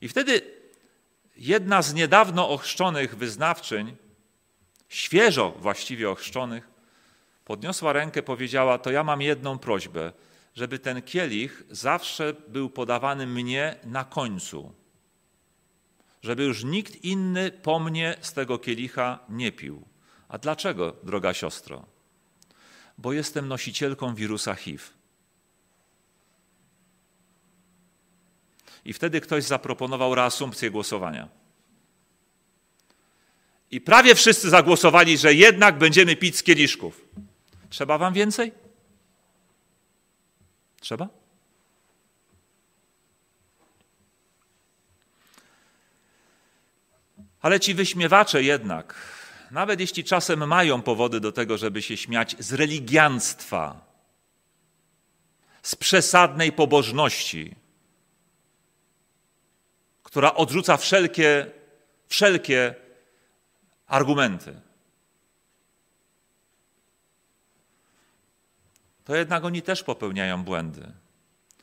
[0.00, 0.42] I wtedy
[1.36, 3.96] jedna z niedawno ochrzczonych wyznawczyń,
[4.88, 6.70] świeżo właściwie ochrzczonych,
[7.44, 10.12] podniosła rękę, powiedziała: To ja mam jedną prośbę,
[10.54, 14.72] żeby ten kielich zawsze był podawany mnie na końcu.
[16.22, 19.84] Żeby już nikt inny po mnie z tego kielicha nie pił.
[20.28, 21.86] A dlaczego, droga siostro?
[22.98, 24.97] Bo jestem nosicielką wirusa HIV.
[28.88, 31.28] I wtedy ktoś zaproponował reasumpcję głosowania.
[33.70, 37.04] I prawie wszyscy zagłosowali, że jednak będziemy pić z kieliszków.
[37.70, 38.52] Trzeba wam więcej?
[40.80, 41.08] Trzeba?
[47.40, 48.94] Ale ci wyśmiewacze jednak,
[49.50, 53.80] nawet jeśli czasem mają powody do tego, żeby się śmiać z religianstwa,
[55.62, 57.67] z przesadnej pobożności,
[60.08, 61.50] która odrzuca wszelkie,
[62.08, 62.74] wszelkie
[63.86, 64.60] argumenty.
[69.04, 70.92] To jednak oni też popełniają błędy.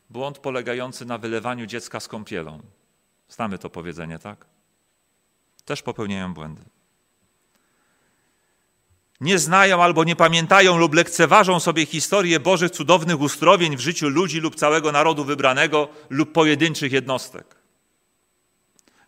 [0.10, 2.62] Błąd polegający na wylewaniu dziecka z kąpielą.
[3.30, 4.46] Znamy to powiedzenie, tak?
[5.66, 6.62] Też popełniają błędy.
[9.22, 14.40] Nie znają albo nie pamiętają lub lekceważą sobie historię Bożych cudownych uzdrowień w życiu ludzi
[14.40, 17.55] lub całego narodu wybranego lub pojedynczych jednostek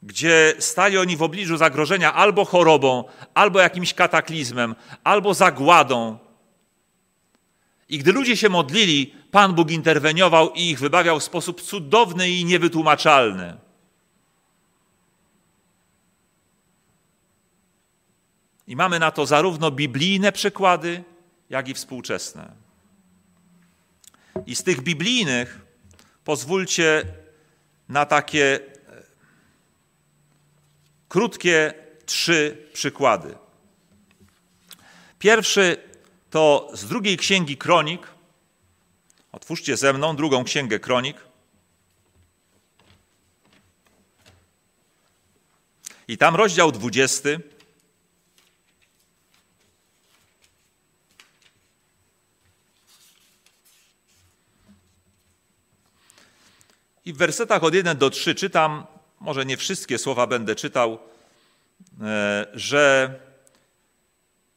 [0.04, 6.18] gdzie stali oni w obliczu zagrożenia albo chorobą, albo jakimś kataklizmem, albo zagładą.
[7.90, 12.46] I gdy ludzie się modlili, Pan Bóg interweniował i ich wybawiał w sposób cudowny i
[12.46, 13.58] niewytłumaczalny.
[18.68, 21.04] I mamy na to zarówno biblijne przykłady,
[21.50, 22.52] jak i współczesne.
[24.46, 25.62] I z tych biblijnych
[26.24, 27.04] pozwólcie
[27.90, 28.60] na takie
[31.10, 31.74] krótkie
[32.06, 33.36] trzy przykłady.
[35.20, 35.78] Pierwszy
[36.30, 38.08] to z drugiej księgi Kronik.
[39.32, 41.18] Otwórzcie ze mną drugą księgę Kronik.
[46.08, 47.30] I tam rozdział 20.
[57.06, 58.86] I w wersetach od 1 do 3 czytam
[59.20, 61.00] może nie wszystkie słowa będę czytał,
[62.02, 63.14] e, że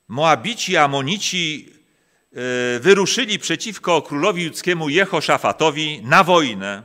[0.09, 1.73] Moabici, Amonici
[2.33, 6.83] e, wyruszyli przeciwko królowi judzkiemu Jehoszafatowi na wojnę.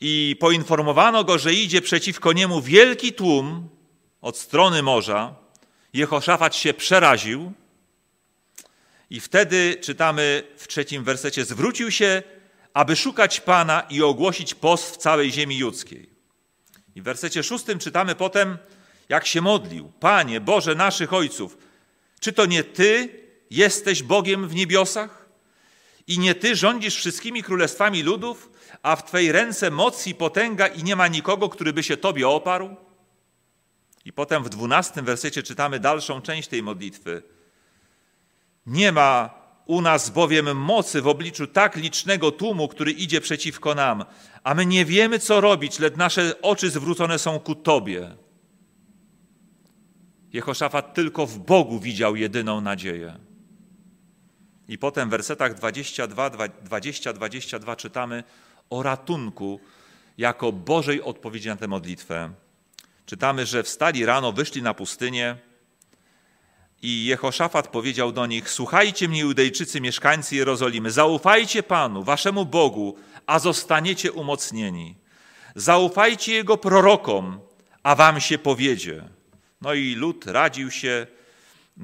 [0.00, 3.68] I poinformowano go, że idzie przeciwko niemu wielki tłum
[4.20, 5.34] od strony morza.
[5.92, 7.52] Jehoszafat się przeraził.
[9.10, 12.22] I wtedy czytamy w trzecim wersecie: Zwrócił się
[12.74, 16.10] aby szukać Pana i ogłosić post w całej ziemi judzkiej.
[16.94, 18.58] I w wersecie szóstym czytamy potem,
[19.08, 19.92] jak się modlił.
[20.00, 21.58] Panie, Boże naszych ojców,
[22.20, 23.08] czy to nie Ty
[23.50, 25.28] jesteś Bogiem w niebiosach?
[26.06, 28.50] I nie Ty rządzisz wszystkimi królestwami ludów,
[28.82, 32.28] a w Twej ręce moc i potęga i nie ma nikogo, który by się Tobie
[32.28, 32.76] oparł?
[34.04, 37.22] I potem w dwunastym wersecie czytamy dalszą część tej modlitwy.
[38.66, 44.04] Nie ma u nas bowiem mocy w obliczu tak licznego tłumu, który idzie przeciwko nam,
[44.44, 48.16] a my nie wiemy, co robić, lecz nasze oczy zwrócone są ku Tobie.
[50.32, 53.18] Jehoszafat tylko w Bogu widział jedyną nadzieję.
[54.68, 58.24] I potem w wersetach 22-22 czytamy
[58.70, 59.60] o ratunku
[60.18, 62.30] jako Bożej odpowiedzi na tę modlitwę.
[63.06, 65.36] Czytamy, że wstali rano, wyszli na pustynię,
[66.84, 73.38] i Jehoszafat powiedział do nich: Słuchajcie mnie, Judejczycy, mieszkańcy Jerozolimy, zaufajcie Panu, waszemu Bogu, a
[73.38, 74.96] zostaniecie umocnieni.
[75.54, 77.40] Zaufajcie Jego prorokom,
[77.82, 79.08] a wam się powiedzie.
[79.60, 81.06] No i lud radził się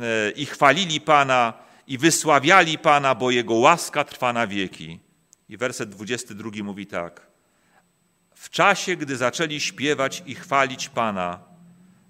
[0.01, 1.53] e, i chwalili Pana
[1.86, 5.01] i wysławiali Pana, bo Jego łaska trwa na wieki.
[5.48, 7.26] I werset 22 mówi tak.
[8.34, 11.49] W czasie, gdy zaczęli śpiewać i chwalić Pana,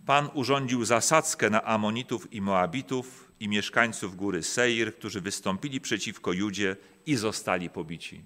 [0.06, 6.76] Pan urządził zasadzkę na Amonitów i Moabitów i mieszkańców góry Seir, którzy wystąpili przeciwko Judzie
[7.06, 8.24] i zostali pobici.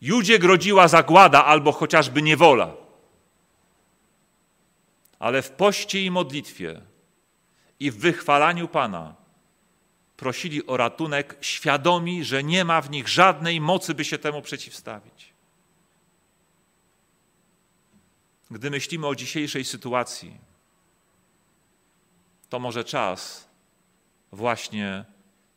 [0.00, 2.74] Judzie grodziła zagłada albo chociażby niewola.
[5.18, 6.80] Ale w poście i modlitwie
[7.80, 9.14] i w wychwalaniu Pana
[10.16, 15.31] prosili o ratunek, świadomi, że nie ma w nich żadnej mocy, by się temu przeciwstawić.
[18.52, 20.38] Gdy myślimy o dzisiejszej sytuacji,
[22.48, 23.48] to może czas
[24.32, 25.04] właśnie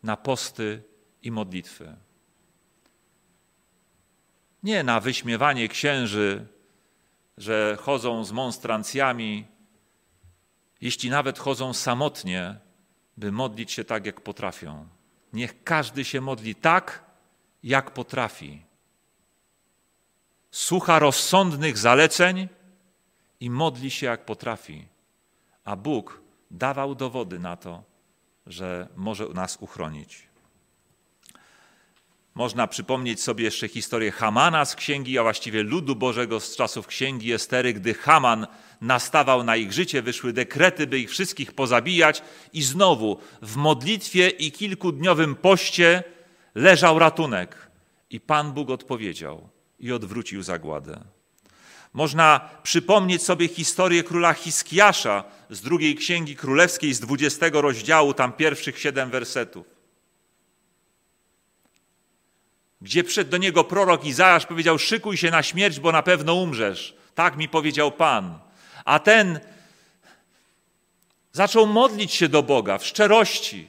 [0.04, 0.84] na posty
[1.22, 1.96] i modlitwy.
[4.64, 6.48] Nie na wyśmiewanie księży,
[7.38, 9.48] że chodzą z monstrancjami,
[10.82, 12.60] jeśli nawet chodzą samotnie,
[13.18, 14.88] by modlić się tak, jak potrafią.
[15.34, 17.04] Niech każdy się modli tak,
[17.64, 18.66] jak potrafi.
[20.52, 22.48] Słucha rozsądnych zaleceń
[23.46, 24.86] i modli się, jak potrafi.
[25.64, 26.22] A Bóg
[26.52, 27.84] dawał dowody na to,
[28.48, 30.28] że może nas uchronić.
[32.36, 37.34] Można przypomnieć sobie jeszcze historię Hamana z księgi, a właściwie ludu Bożego z czasów księgi
[37.34, 38.48] Estery, gdy Haman
[38.82, 42.22] nastawał na ich życie, wyszły dekrety, by ich wszystkich pozabijać,
[42.54, 46.04] i znowu w modlitwie i kilkudniowym poście
[46.56, 47.72] leżał ratunek.
[48.10, 51.15] I Pan Bóg odpowiedział i odwrócił zagładę.
[51.96, 58.80] Można przypomnieć sobie historię króla Hiskiasza z drugiej księgi królewskiej, z dwudziestego rozdziału, tam pierwszych
[58.80, 59.68] siedem wersetów.
[62.82, 66.96] Gdzie przyszedł do niego prorok Izajasz, powiedział: Szykuj się na śmierć, bo na pewno umrzesz.
[67.14, 68.40] Tak mi powiedział Pan.
[68.86, 69.40] A ten
[71.32, 73.68] zaczął modlić się do Boga w szczerości,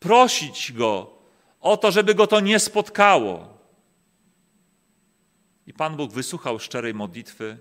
[0.00, 1.10] prosić go
[1.60, 3.59] o to, żeby go to nie spotkało.
[5.70, 7.58] I Pan Bóg wysłuchał szczerej modlitwy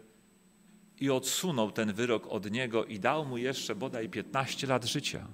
[0.99, 5.27] i odsunął ten wyrok od niego i dał mu jeszcze bodaj 15 lat życia.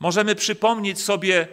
[0.00, 1.48] Możemy przypomnieć sobie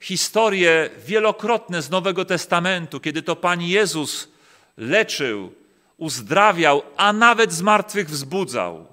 [0.00, 4.28] historie wielokrotne z Nowego Testamentu, kiedy to Pan Jezus
[4.76, 5.52] leczył,
[5.96, 8.86] uzdrawiał, a nawet z martwych wzbudzał.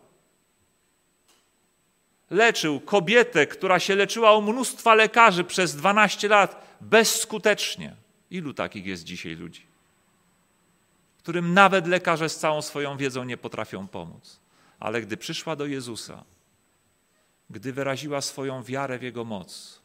[2.30, 8.05] Leczył kobietę, która się leczyła u mnóstwa lekarzy przez 12 lat bezskutecznie.
[8.32, 9.62] Ilu takich jest dzisiaj ludzi?
[11.18, 14.40] Którym nawet lekarze z całą swoją wiedzą nie potrafią pomóc.
[14.80, 16.24] Ale gdy przyszła do Jezusa,
[17.50, 19.82] gdy wyraziła swoją wiarę w Jego moc,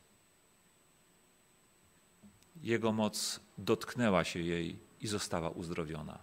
[2.63, 6.19] Jego moc dotknęła się jej i została uzdrowiona.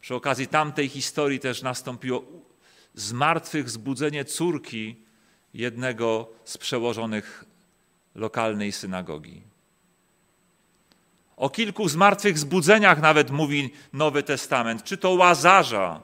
[0.00, 2.24] Przy okazji tamtej historii też nastąpiło
[2.94, 4.96] zmartwychwzbudzenie córki
[5.54, 7.44] jednego z przełożonych
[8.14, 9.51] lokalnej synagogi.
[11.42, 16.02] O kilku zmartwychwzbudzeniach nawet mówi Nowy Testament, czy to Łazarza,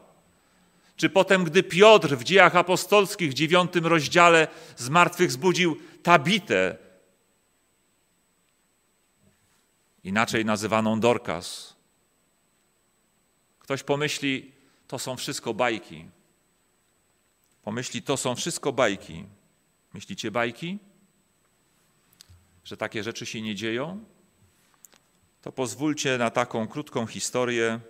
[0.97, 6.77] czy potem, gdy Piotr w dziejach apostolskich w dziewiątym rozdziale zmartwychwzbudził Tabitę,
[10.05, 11.77] inaczej nazywaną Dorcas.
[13.59, 14.53] Ktoś pomyśli,
[14.89, 16.09] to są wszystko bajki.
[17.63, 19.25] Pomyśli, to są wszystko bajki.
[19.95, 20.79] Myślicie bajki?
[22.65, 24.05] Że takie rzeczy się nie dzieją?
[25.43, 27.81] To pozwólcie na taką krótką historię,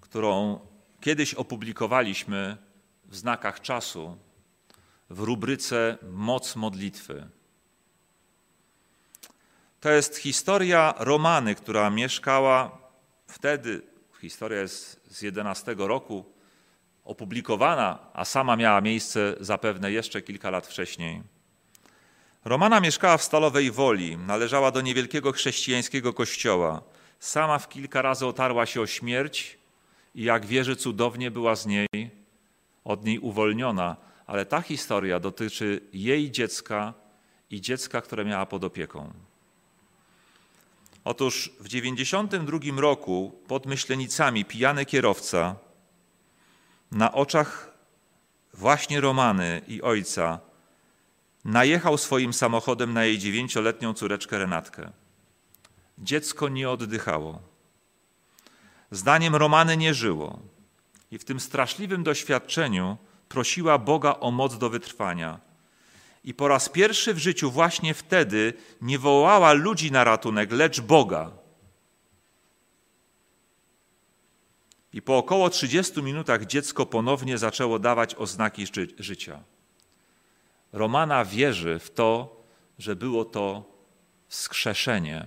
[0.00, 0.60] którą
[1.00, 2.56] kiedyś opublikowaliśmy
[3.04, 4.18] w znakach czasu
[5.10, 7.28] w rubryce Moc modlitwy.
[9.80, 12.78] To jest historia Romany, która mieszkała
[13.26, 13.82] wtedy,
[14.20, 16.24] historia jest z 11 roku,
[17.04, 21.33] opublikowana, a sama miała miejsce zapewne jeszcze kilka lat wcześniej.
[22.44, 26.82] Romana mieszkała w Stalowej Woli, należała do niewielkiego chrześcijańskiego kościoła.
[27.20, 29.58] Sama w kilka razy otarła się o śmierć
[30.14, 32.10] i jak wierzy cudownie była z niej,
[32.84, 36.94] od niej uwolniona, ale ta historia dotyczy jej dziecka
[37.50, 39.12] i dziecka, które miała pod opieką.
[41.04, 45.56] Otóż w 92 roku pod Myślenicami pijany kierowca
[46.92, 47.70] na oczach
[48.54, 50.40] właśnie Romany i ojca
[51.44, 54.90] najechał swoim samochodem na jej dziewięcioletnią córeczkę Renatkę.
[55.98, 57.42] Dziecko nie oddychało.
[58.90, 60.38] Zdaniem Romany nie żyło
[61.10, 62.96] i w tym straszliwym doświadczeniu
[63.28, 65.40] prosiła Boga o moc do wytrwania.
[66.24, 71.30] I po raz pierwszy w życiu właśnie wtedy nie wołała ludzi na ratunek, lecz Boga.
[74.92, 79.42] I po około 30 minutach dziecko ponownie zaczęło dawać oznaki ży życia.
[80.74, 82.36] Romana wierzy w to,
[82.78, 83.64] że było to
[84.28, 85.26] wskrzeszenie.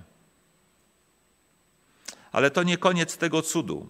[2.31, 3.89] Ale to nie koniec tego cudu.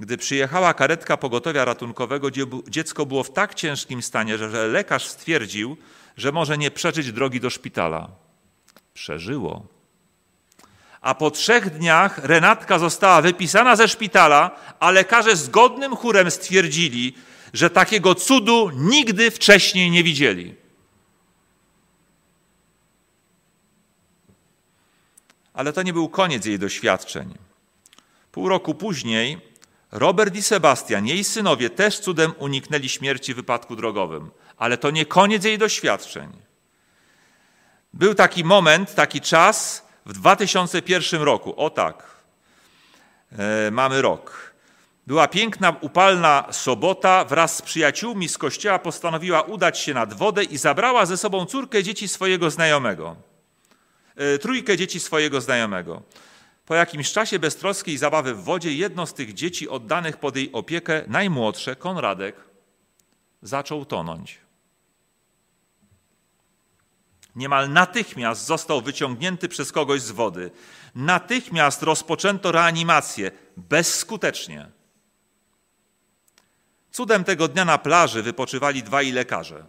[0.00, 2.28] Gdy przyjechała karetka pogotowia ratunkowego,
[2.68, 5.76] dziecko było w tak ciężkim stanie, że lekarz stwierdził,
[6.16, 8.08] że może nie przeżyć drogi do szpitala.
[8.94, 9.66] Przeżyło.
[11.00, 17.14] A po trzech dniach Renatka została wypisana ze szpitala, a lekarze zgodnym chórem stwierdzili,
[17.52, 20.63] że takiego cudu nigdy wcześniej nie widzieli.
[25.54, 27.34] Ale to nie był koniec jej doświadczeń.
[28.32, 29.40] Pół roku później
[29.92, 34.30] Robert i Sebastian, jej synowie, też cudem uniknęli śmierci w wypadku drogowym.
[34.56, 36.32] Ale to nie koniec jej doświadczeń.
[37.92, 41.54] Był taki moment, taki czas w 2001 roku.
[41.56, 42.06] O tak,
[43.38, 44.54] e, mamy rok.
[45.06, 47.24] Była piękna, upalna sobota.
[47.24, 51.82] Wraz z przyjaciółmi z kościoła postanowiła udać się nad wodę i zabrała ze sobą córkę
[51.82, 53.16] dzieci swojego znajomego.
[54.16, 56.02] E, trójkę dzieci swojego znajomego.
[56.66, 61.04] Po jakimś czasie beztroskiej zabawy w wodzie jedno z tych dzieci oddanych pod jej opiekę,
[61.06, 62.36] najmłodsze, Konradek,
[63.42, 64.38] zaczął tonąć.
[67.36, 70.50] Niemal natychmiast został wyciągnięty przez kogoś z wody.
[70.94, 74.68] Natychmiast rozpoczęto reanimację, bezskutecznie.
[76.90, 79.64] Cudem tego dnia na plaży wypoczywali dwaj lekarze.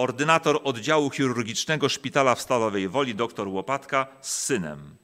[0.00, 4.96] Ordynator oddziału chirurgicznego szpitala w Stalowej Woli, dr Łopatka, z synem.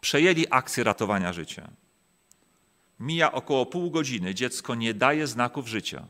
[0.00, 1.68] Przejęli akcję ratowania życia.
[3.00, 6.06] Mija około pół godziny, dziecko nie daje znaków życia.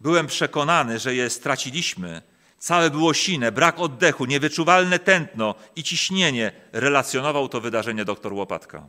[0.00, 2.22] Byłem przekonany, że je straciliśmy.
[2.58, 6.52] Całe było sine, brak oddechu, niewyczuwalne tętno i ciśnienie.
[6.72, 8.86] Relacjonował to wydarzenie dr Łopatka.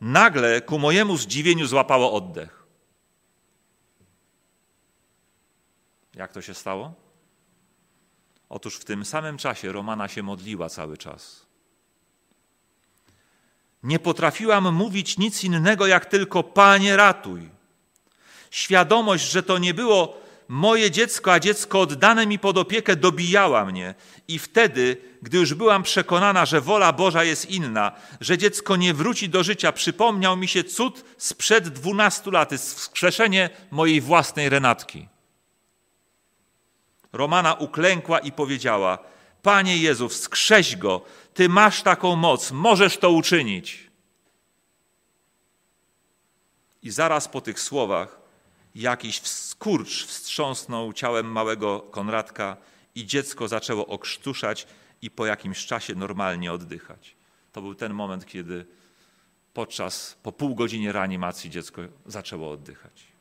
[0.00, 2.55] Nagle ku mojemu zdziwieniu złapało oddech.
[6.16, 6.94] Jak to się stało?
[8.48, 11.46] Otóż w tym samym czasie Romana się modliła cały czas.
[13.82, 17.48] Nie potrafiłam mówić nic innego, jak tylko Panie ratuj.
[18.50, 23.94] Świadomość, że to nie było moje dziecko, a dziecko oddane mi pod opiekę, dobijała mnie.
[24.28, 29.28] I wtedy, gdy już byłam przekonana, że wola Boża jest inna, że dziecko nie wróci
[29.28, 35.08] do życia, przypomniał mi się cud sprzed dwunastu lat, wskrzeszenie mojej własnej Renatki.
[37.12, 38.98] Romana uklękła i powiedziała:
[39.42, 41.02] Panie Jezu, wskrześ go,
[41.34, 43.90] Ty masz taką moc, możesz to uczynić.
[46.82, 48.20] I zaraz po tych słowach
[48.74, 52.56] jakiś skurcz wstrząsnął ciałem małego Konradka
[52.94, 54.66] i dziecko zaczęło okrztuszać
[55.02, 57.16] i po jakimś czasie normalnie oddychać.
[57.52, 58.66] To był ten moment, kiedy
[59.54, 63.15] podczas, po pół godzinie reanimacji dziecko zaczęło oddychać.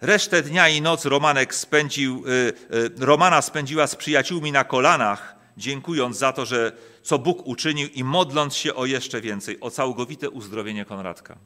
[0.00, 6.18] Resztę dnia i noc Romanek spędził, y, y, Romana spędziła z przyjaciółmi na kolanach, dziękując
[6.18, 6.72] za to, że
[7.02, 11.38] co Bóg uczynił i modląc się o jeszcze więcej, o całkowite uzdrowienie Konradka.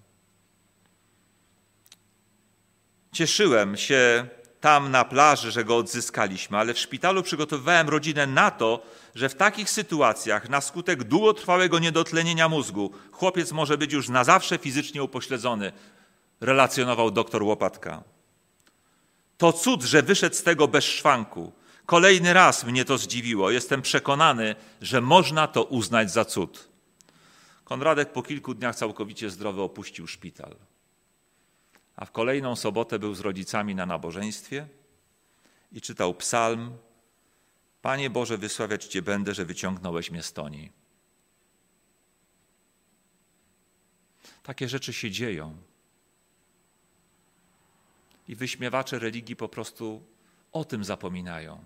[3.12, 4.26] Cieszyłem się
[4.60, 8.82] tam na plaży, że go odzyskaliśmy, ale w szpitalu przygotowywałem rodzinę na to,
[9.14, 14.58] że w takich sytuacjach na skutek długotrwałego niedotlenienia mózgu chłopiec może być już na zawsze
[14.58, 15.72] fizycznie upośledzony,
[16.40, 18.11] relacjonował dr Łopatka.
[19.38, 21.52] To cud, że wyszedł z tego bez szwanku.
[21.86, 23.50] Kolejny raz mnie to zdziwiło.
[23.50, 26.68] Jestem przekonany, że można to uznać za cud.
[27.64, 30.56] Konradek po kilku dniach całkowicie zdrowy opuścił szpital.
[31.96, 34.66] A w kolejną sobotę był z rodzicami na nabożeństwie
[35.72, 36.76] i czytał psalm:
[37.82, 40.70] Panie Boże, wysławiać Cię będę, że wyciągnąłeś mnie z toni.
[44.42, 45.56] Takie rzeczy się dzieją.
[48.28, 50.02] I wyśmiewacze religii po prostu
[50.52, 51.58] o tym zapominają.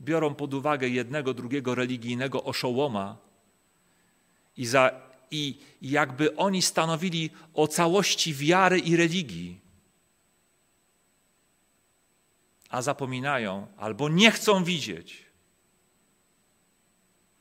[0.00, 3.16] Biorą pod uwagę jednego, drugiego religijnego oszołoma
[4.56, 4.90] i, za,
[5.30, 9.60] i jakby oni stanowili o całości wiary i religii.
[12.68, 15.30] A zapominają albo nie chcą widzieć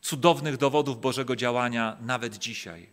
[0.01, 2.89] cudownych dowodów Bożego działania nawet dzisiaj.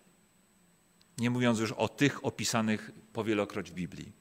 [1.18, 4.12] Nie mówiąc już o tych opisanych powielokroć w Biblii.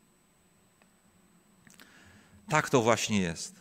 [2.49, 3.55] Tak to właśnie jest.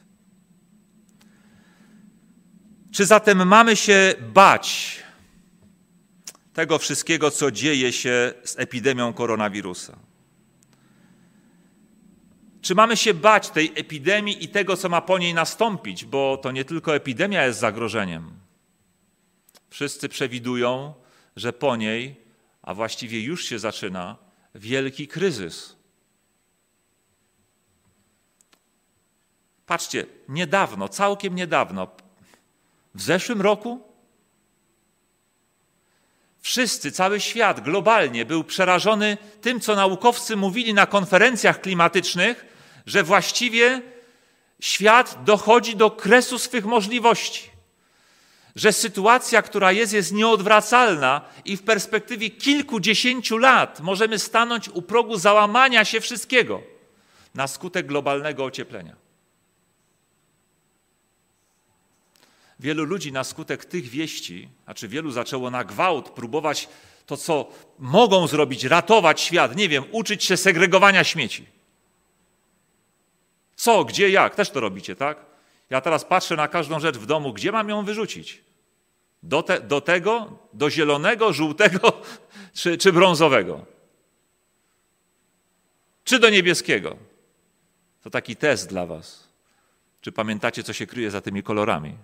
[2.92, 4.98] Czy zatem mamy się bać
[6.52, 9.96] tego wszystkiego, co dzieje się z epidemią koronawirusa?
[12.60, 16.52] Czy mamy się bać tej epidemii i tego, co ma po niej nastąpić, bo to
[16.52, 18.30] nie tylko epidemia jest zagrożeniem.
[19.70, 20.94] Wszyscy przewidują,
[21.36, 22.16] że po niej,
[22.62, 24.16] a właściwie już się zaczyna,
[24.54, 25.76] wielki kryzys.
[29.66, 31.88] Patrzcie, niedawno, całkiem niedawno,
[32.94, 33.80] w zeszłym roku,
[36.40, 42.46] wszyscy, cały świat globalnie był przerażony tym, co naukowcy mówili na konferencjach klimatycznych,
[42.86, 43.82] że właściwie
[44.60, 47.50] świat dochodzi do kresu swych możliwości.
[48.56, 55.16] Że sytuacja, która jest, jest nieodwracalna i w perspektywie kilkudziesięciu lat możemy stanąć u progu
[55.16, 56.62] załamania się wszystkiego
[57.34, 59.03] na skutek globalnego ocieplenia.
[62.64, 66.68] Wielu ludzi na skutek tych wieści, znaczy wielu zaczęło na gwałt próbować
[67.06, 67.48] to, co
[67.78, 71.46] mogą zrobić, ratować świat, nie wiem, uczyć się segregowania śmieci.
[73.56, 74.34] Co, gdzie, jak?
[74.34, 75.18] Też to robicie, tak?
[75.70, 78.42] Ja teraz patrzę na każdą rzecz w domu, gdzie mam ją wyrzucić?
[79.22, 81.92] Do, te, do tego, do zielonego, żółtego
[82.60, 83.66] czy, czy brązowego?
[86.04, 86.96] Czy do niebieskiego?
[88.02, 89.28] To taki test dla Was.
[90.00, 91.96] Czy pamiętacie, co się kryje za tymi kolorami?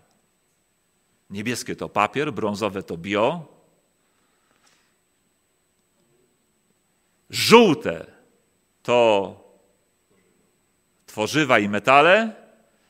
[1.31, 3.47] Niebieskie to papier, brązowe to bio.
[7.31, 8.07] Żółte
[8.83, 9.35] to
[11.07, 12.35] tworzywa i metale.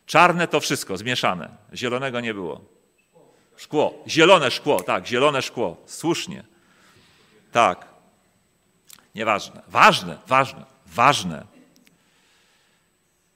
[0.07, 1.57] Czarne to wszystko zmieszane.
[1.75, 2.65] Zielonego nie było.
[3.57, 4.05] Szkło.
[4.09, 5.77] Zielone szkło, tak, zielone szkło.
[5.87, 6.45] Słusznie.
[7.53, 7.87] Tak.
[9.15, 9.63] Nieważne.
[9.69, 11.47] Ważne, ważne, ważne.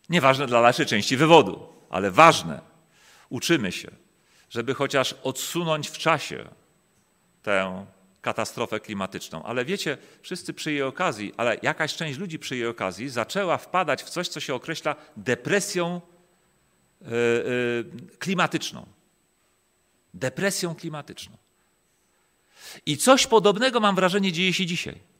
[0.08, 2.60] Nieważne dla dalszej części wywodu, ale ważne.
[3.28, 3.90] Uczymy się,
[4.54, 6.48] żeby chociaż odsunąć w czasie
[7.42, 7.86] tę
[8.20, 9.42] katastrofę klimatyczną.
[9.42, 14.02] Ale wiecie, wszyscy przy jej okazji, ale jakaś część ludzi przy jej okazji zaczęła wpadać
[14.02, 16.00] w coś, co się określa depresją
[17.00, 18.86] yy, yy, klimatyczną.
[20.14, 21.36] Depresją klimatyczną.
[22.86, 25.13] I coś podobnego, mam wrażenie, dzieje się dzisiaj.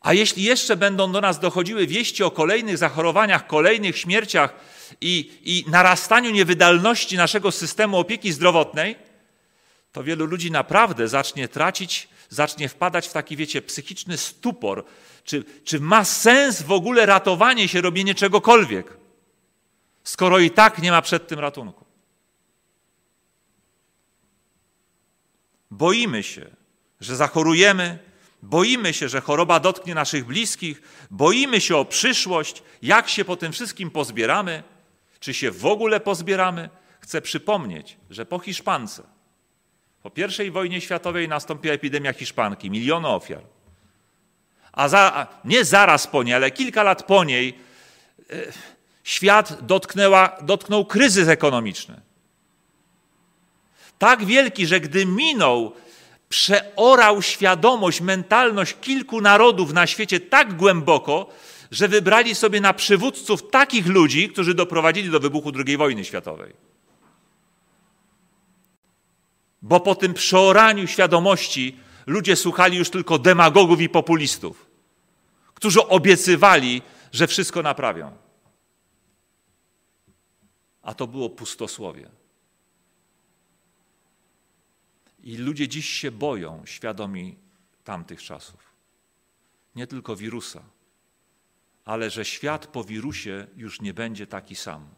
[0.00, 4.54] A jeśli jeszcze będą do nas dochodziły wieści o kolejnych zachorowaniach, kolejnych śmierciach
[5.00, 8.96] i, i narastaniu niewydolności naszego systemu opieki zdrowotnej,
[9.92, 14.84] to wielu ludzi naprawdę zacznie tracić, zacznie wpadać w taki, wiecie, psychiczny stupor.
[15.24, 18.96] Czy, czy ma sens w ogóle ratowanie się, robienie czegokolwiek,
[20.04, 21.84] skoro i tak nie ma przed tym ratunku?
[25.70, 26.50] Boimy się,
[27.00, 28.07] że zachorujemy,
[28.42, 33.52] boimy się, że choroba dotknie naszych bliskich, boimy się o przyszłość, jak się po tym
[33.52, 34.62] wszystkim pozbieramy,
[35.20, 36.68] czy się w ogóle pozbieramy.
[37.00, 39.02] Chcę przypomnieć, że po Hiszpance,
[40.02, 40.10] po
[40.44, 43.42] I wojnie światowej nastąpiła epidemia hiszpanki, miliony ofiar.
[44.72, 47.58] A za, nie zaraz po niej, ale kilka lat po niej
[48.30, 48.34] e,
[49.04, 52.08] świat dotknęła, dotknął kryzys ekonomiczny
[53.98, 55.72] tak wielki, że gdy minął,
[56.28, 61.26] przeorał świadomość, mentalność kilku narodów na świecie tak głęboko,
[61.70, 66.52] że wybrali sobie na przywódców takich ludzi, którzy doprowadzili do wybuchu II wojny światowej.
[69.62, 71.76] Bo po tym przeoraniu świadomości
[72.06, 74.66] ludzie słuchali już tylko demagogów i populistów,
[75.54, 78.16] którzy obiecywali, że wszystko naprawią.
[80.82, 82.17] A to było pustosłowie.
[85.28, 87.36] I ludzie dziś się boją, świadomi
[87.84, 88.72] tamtych czasów.
[89.74, 90.62] Nie tylko wirusa,
[91.84, 94.88] ale że świat po wirusie już nie będzie taki sam.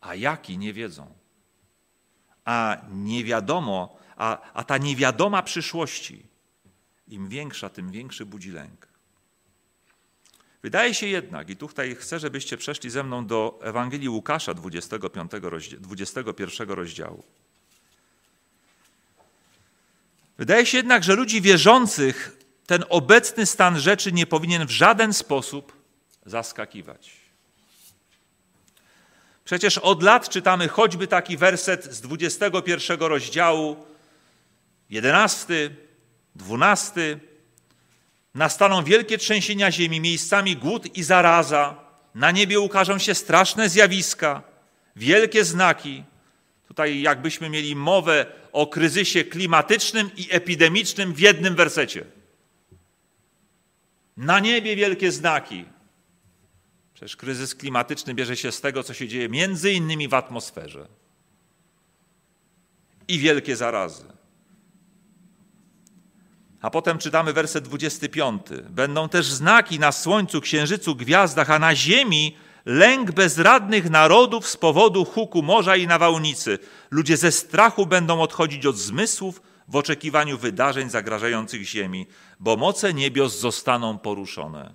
[0.00, 1.14] A jaki nie wiedzą.
[2.44, 6.26] A nie wiadomo, a, a ta niewiadoma przyszłości,
[7.08, 8.88] im większa, tym większy budzi lęk.
[10.62, 15.80] Wydaje się jednak, i tutaj chcę, żebyście przeszli ze mną do Ewangelii Łukasza 25 rozdział,
[15.80, 17.24] 21 rozdziału.
[20.38, 25.72] Wydaje się jednak, że ludzi wierzących ten obecny stan rzeczy nie powinien w żaden sposób
[26.26, 27.12] zaskakiwać.
[29.44, 33.76] Przecież od lat czytamy choćby taki werset z 21 rozdziału,
[34.90, 35.70] 11,
[36.34, 37.18] 12.
[38.34, 41.74] Nastaną wielkie trzęsienia ziemi, miejscami głód i zaraza.
[42.14, 44.42] Na niebie ukażą się straszne zjawiska,
[44.96, 46.04] wielkie znaki.
[46.76, 52.04] Tutaj jakbyśmy mieli mowę o kryzysie klimatycznym i epidemicznym w jednym wersecie.
[54.16, 55.64] Na niebie wielkie znaki.
[56.94, 60.88] Przecież kryzys klimatyczny bierze się z tego, co się dzieje między innymi w atmosferze.
[63.08, 64.04] I wielkie zarazy.
[66.60, 68.42] A potem czytamy werset 25.
[68.70, 75.04] Będą też znaki na słońcu, księżycu, gwiazdach, a na ziemi lęk bezradnych narodów z powodu
[75.04, 76.58] huku morza i nawałnicy.
[76.90, 82.06] Ludzie ze strachu będą odchodzić od zmysłów w oczekiwaniu wydarzeń zagrażających ziemi,
[82.40, 84.74] bo moce niebios zostaną poruszone.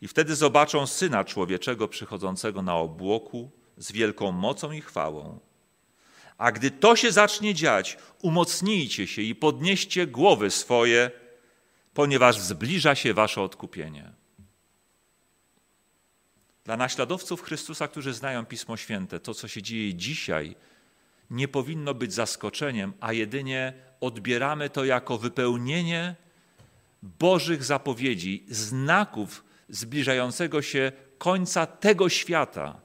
[0.00, 5.40] I wtedy zobaczą Syna Człowieczego przychodzącego na obłoku z wielką mocą i chwałą.
[6.38, 11.10] A gdy to się zacznie dziać, umocnijcie się i podnieście głowy swoje,
[11.94, 14.19] ponieważ zbliża się wasze odkupienie.
[16.70, 20.56] Dla naśladowców Chrystusa, którzy znają Pismo Święte, to, co się dzieje dzisiaj,
[21.30, 26.16] nie powinno być zaskoczeniem, a jedynie odbieramy to jako wypełnienie
[27.02, 32.80] Bożych zapowiedzi, znaków zbliżającego się końca tego świata.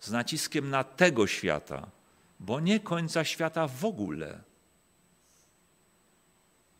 [0.00, 1.90] z naciskiem na tego świata,
[2.40, 4.40] bo nie końca świata w ogóle,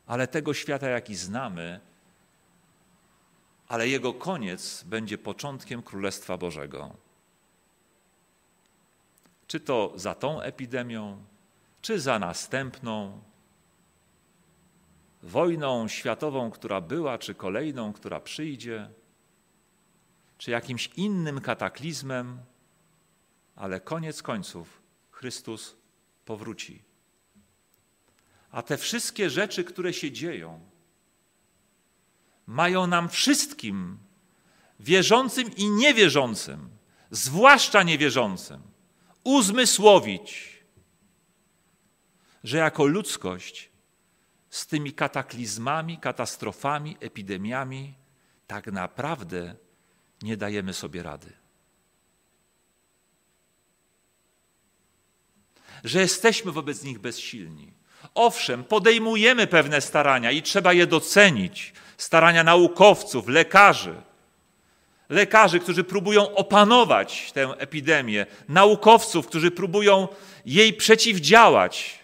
[0.07, 1.81] ale tego świata, jaki znamy,
[3.69, 6.97] ale jego koniec będzie początkiem Królestwa Bożego.
[9.47, 11.25] Czy to za tą epidemią,
[11.83, 13.21] czy za następną,
[15.23, 18.91] wojną światową, która była, czy kolejną, która przyjdzie,
[20.39, 22.39] czy jakimś innym kataklizmem,
[23.57, 25.77] ale koniec końców Chrystus
[26.25, 26.83] powróci.
[28.51, 30.61] A te wszystkie rzeczy, które się dzieją,
[32.47, 33.99] mają nam wszystkim,
[34.81, 36.69] wierzącym i niewierzącym,
[37.11, 38.63] zwłaszcza niewierzącym,
[39.25, 40.57] uzmysłowić,
[42.45, 43.71] że jako ludzkość
[44.51, 47.95] z tymi kataklizmami, katastrofami, epidemiami
[48.47, 49.57] tak naprawdę
[50.23, 51.33] nie dajemy sobie rady.
[55.85, 57.73] Że jesteśmy wobec nich bezsilni.
[58.15, 61.73] Owszem, podejmujemy pewne starania i trzeba je docenić.
[61.97, 63.95] Starania naukowców, lekarzy,
[65.09, 70.09] lekarzy, którzy próbują opanować tę epidemię, naukowców, którzy próbują
[70.47, 71.99] jej przeciwdziałać.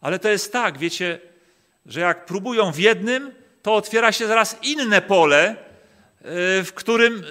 [0.00, 1.20] Ale to jest tak, wiecie,
[1.86, 5.56] że jak próbują w jednym, to otwiera się zaraz inne pole, e,
[6.64, 7.24] w którym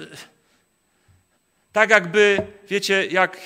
[1.72, 3.38] tak jakby, wiecie, jak,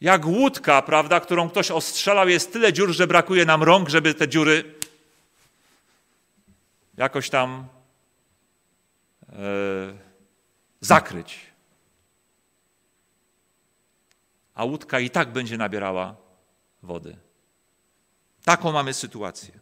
[0.00, 4.28] jak łódka, prawda, którą ktoś ostrzelał, jest tyle dziur, że brakuje nam rąk, żeby te
[4.28, 4.74] dziury
[6.96, 7.66] jakoś tam
[9.28, 9.34] e,
[10.80, 11.38] zakryć.
[14.54, 16.16] A łódka i tak będzie nabierała
[16.82, 17.16] wody.
[18.44, 19.58] Taką mamy sytuację.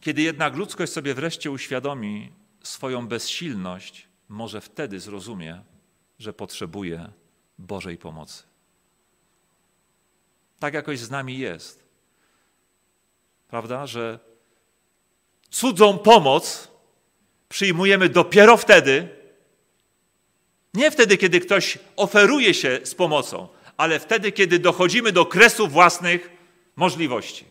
[0.00, 2.32] Kiedy jednak ludzkość sobie wreszcie uświadomi
[2.62, 5.62] swoją bezsilność, może wtedy zrozumie,
[6.18, 7.12] że potrzebuje
[7.58, 8.42] Bożej pomocy.
[10.58, 11.84] Tak jakoś z nami jest.
[13.48, 14.18] Prawda, że
[15.50, 16.68] cudzą pomoc
[17.48, 19.08] przyjmujemy dopiero wtedy,
[20.74, 26.30] nie wtedy, kiedy ktoś oferuje się z pomocą, ale wtedy, kiedy dochodzimy do kresu własnych
[26.76, 27.44] możliwości.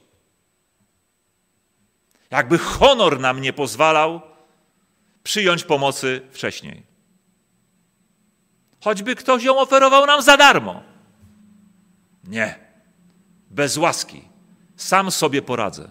[2.32, 4.22] Jakby honor nam nie pozwalał
[5.24, 6.93] przyjąć pomocy wcześniej.
[8.84, 10.84] Choćby ktoś ją oferował nam za darmo.
[12.24, 12.60] Nie.
[13.50, 14.22] Bez łaski.
[14.76, 15.90] Sam sobie poradzę.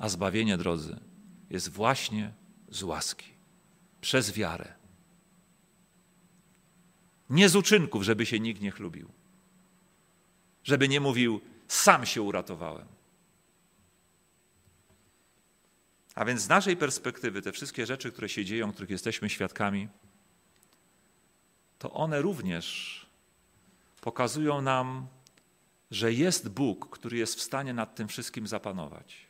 [0.00, 1.00] A zbawienie, drodzy,
[1.50, 2.32] jest właśnie
[2.68, 3.32] z łaski,
[4.00, 4.74] przez wiarę.
[7.30, 9.08] Nie z uczynków, żeby się nikt nie chlubił.
[10.64, 12.97] Żeby nie mówił, sam się uratowałem.
[16.18, 19.88] A więc z naszej perspektywy te wszystkie rzeczy, które się dzieją, których jesteśmy świadkami,
[21.78, 23.06] to one również
[24.00, 25.06] pokazują nam,
[25.90, 29.26] że jest Bóg, który jest w stanie nad tym wszystkim zapanować.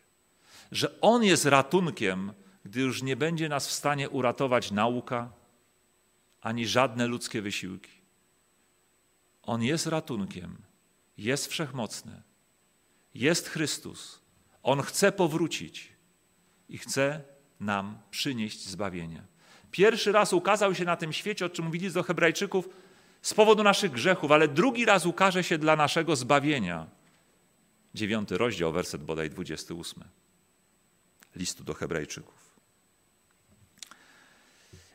[0.73, 2.33] Że On jest ratunkiem,
[2.65, 5.33] gdy już nie będzie nas w stanie uratować nauka,
[6.41, 7.93] ani żadne ludzkie wysiłki.
[9.43, 10.57] On jest ratunkiem,
[11.19, 12.23] jest wszechmocny,
[13.15, 14.21] jest Chrystus.
[14.63, 15.98] On chce powrócić
[16.69, 17.21] i chce
[17.61, 19.23] nam przynieść zbawienie.
[19.71, 22.69] Pierwszy raz ukazał się na tym świecie, o czym mówili do Hebrajczyków,
[23.23, 26.87] z powodu naszych grzechów, ale drugi raz ukaże się dla naszego zbawienia.
[27.95, 30.05] Dziewiąty rozdział, werset bodaj 28
[31.37, 32.49] listu do Hebrajczyków.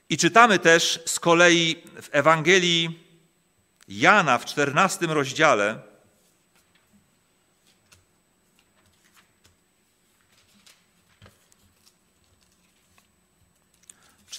[0.10, 3.00] I czytamy też z kolei w Ewangelii
[3.88, 5.80] Jana w czternastym rozdziale,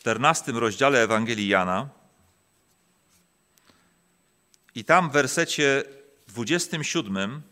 [0.04, 1.88] w czternastym rozdziale Ewangelii Jana
[4.74, 5.84] i tam w wersecie
[6.28, 7.42] 27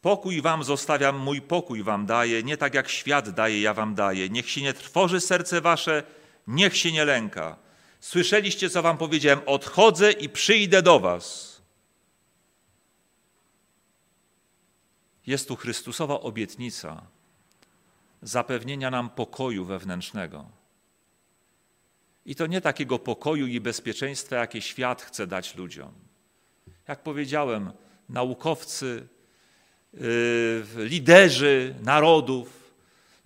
[0.00, 4.28] Pokój wam zostawiam, mój pokój wam daję, nie tak jak świat daje, ja wam daję.
[4.28, 6.02] Niech się nie trwoży serce wasze,
[6.46, 7.56] niech się nie lęka.
[8.00, 11.56] Słyszeliście, co wam powiedziałem, odchodzę i przyjdę do was.
[15.26, 17.13] Jest tu Chrystusowa obietnica
[18.24, 20.44] zapewnienia nam pokoju wewnętrznego.
[22.26, 25.92] I to nie takiego pokoju i bezpieczeństwa, jakie świat chce dać ludziom.
[26.88, 27.72] Jak powiedziałem,
[28.08, 29.08] naukowcy,
[30.00, 32.74] Y, liderzy narodów,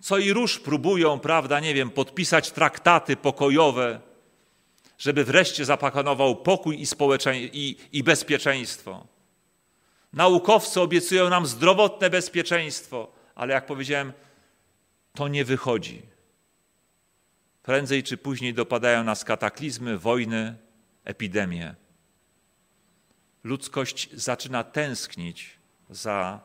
[0.01, 3.99] co i róż próbują, prawda, nie wiem, podpisać traktaty pokojowe,
[4.97, 6.85] żeby wreszcie zapanował pokój i,
[7.53, 9.07] i, i bezpieczeństwo.
[10.13, 14.13] Naukowcy obiecują nam zdrowotne bezpieczeństwo, ale jak powiedziałem,
[15.13, 16.01] to nie wychodzi.
[17.63, 20.55] Prędzej czy później dopadają nas kataklizmy, wojny,
[21.03, 21.75] epidemie.
[23.43, 26.41] Ludzkość zaczyna tęsknić za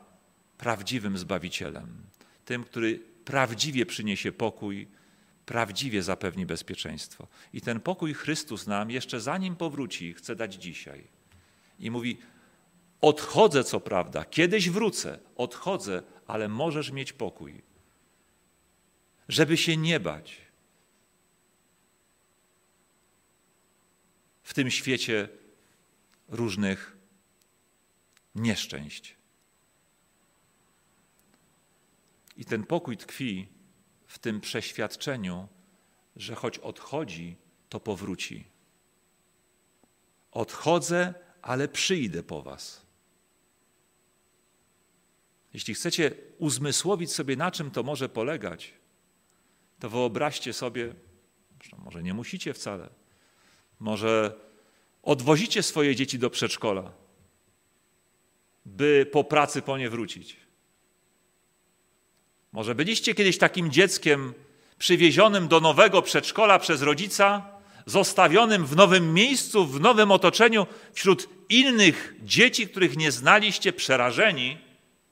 [0.58, 2.02] prawdziwym Zbawicielem,
[2.44, 4.88] tym, który prawdziwie przyniesie pokój,
[5.46, 7.28] prawdziwie zapewni bezpieczeństwo.
[7.52, 11.04] I ten pokój Chrystus nam jeszcze zanim powróci, chce dać dzisiaj.
[11.78, 12.18] I mówi:
[13.00, 17.62] Odchodzę, co prawda, kiedyś wrócę, odchodzę, ale możesz mieć pokój,
[19.28, 20.40] żeby się nie bać.
[24.42, 25.28] W tym świecie
[26.28, 26.96] różnych
[28.34, 29.16] nieszczęść.
[32.36, 33.48] I ten pokój tkwi
[34.06, 35.48] w tym przeświadczeniu,
[36.16, 37.36] że choć odchodzi,
[37.68, 38.44] to powróci.
[40.32, 42.86] Odchodzę, ale przyjdę po Was.
[45.52, 48.74] Jeśli chcecie uzmysłowić sobie, na czym to może polegać,
[49.84, 50.94] to wyobraźcie sobie,
[51.78, 52.88] może nie musicie wcale,
[53.80, 54.34] może
[55.02, 56.92] odwozicie swoje dzieci do przedszkola,
[58.66, 60.36] by po pracy po nie wrócić.
[62.52, 64.34] Może byliście kiedyś takim dzieckiem
[64.78, 67.48] przywiezionym do nowego przedszkola przez rodzica,
[67.86, 74.58] zostawionym w nowym miejscu, w nowym otoczeniu, wśród innych dzieci, których nie znaliście, przerażeni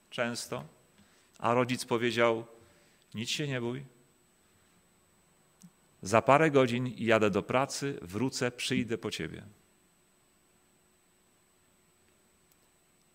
[0.09, 0.63] często,
[1.39, 2.45] a rodzic powiedział:
[3.13, 3.92] Nic się nie bój.
[6.03, 9.43] Za parę godzin jadę do pracy, wrócę, przyjdę po ciebie.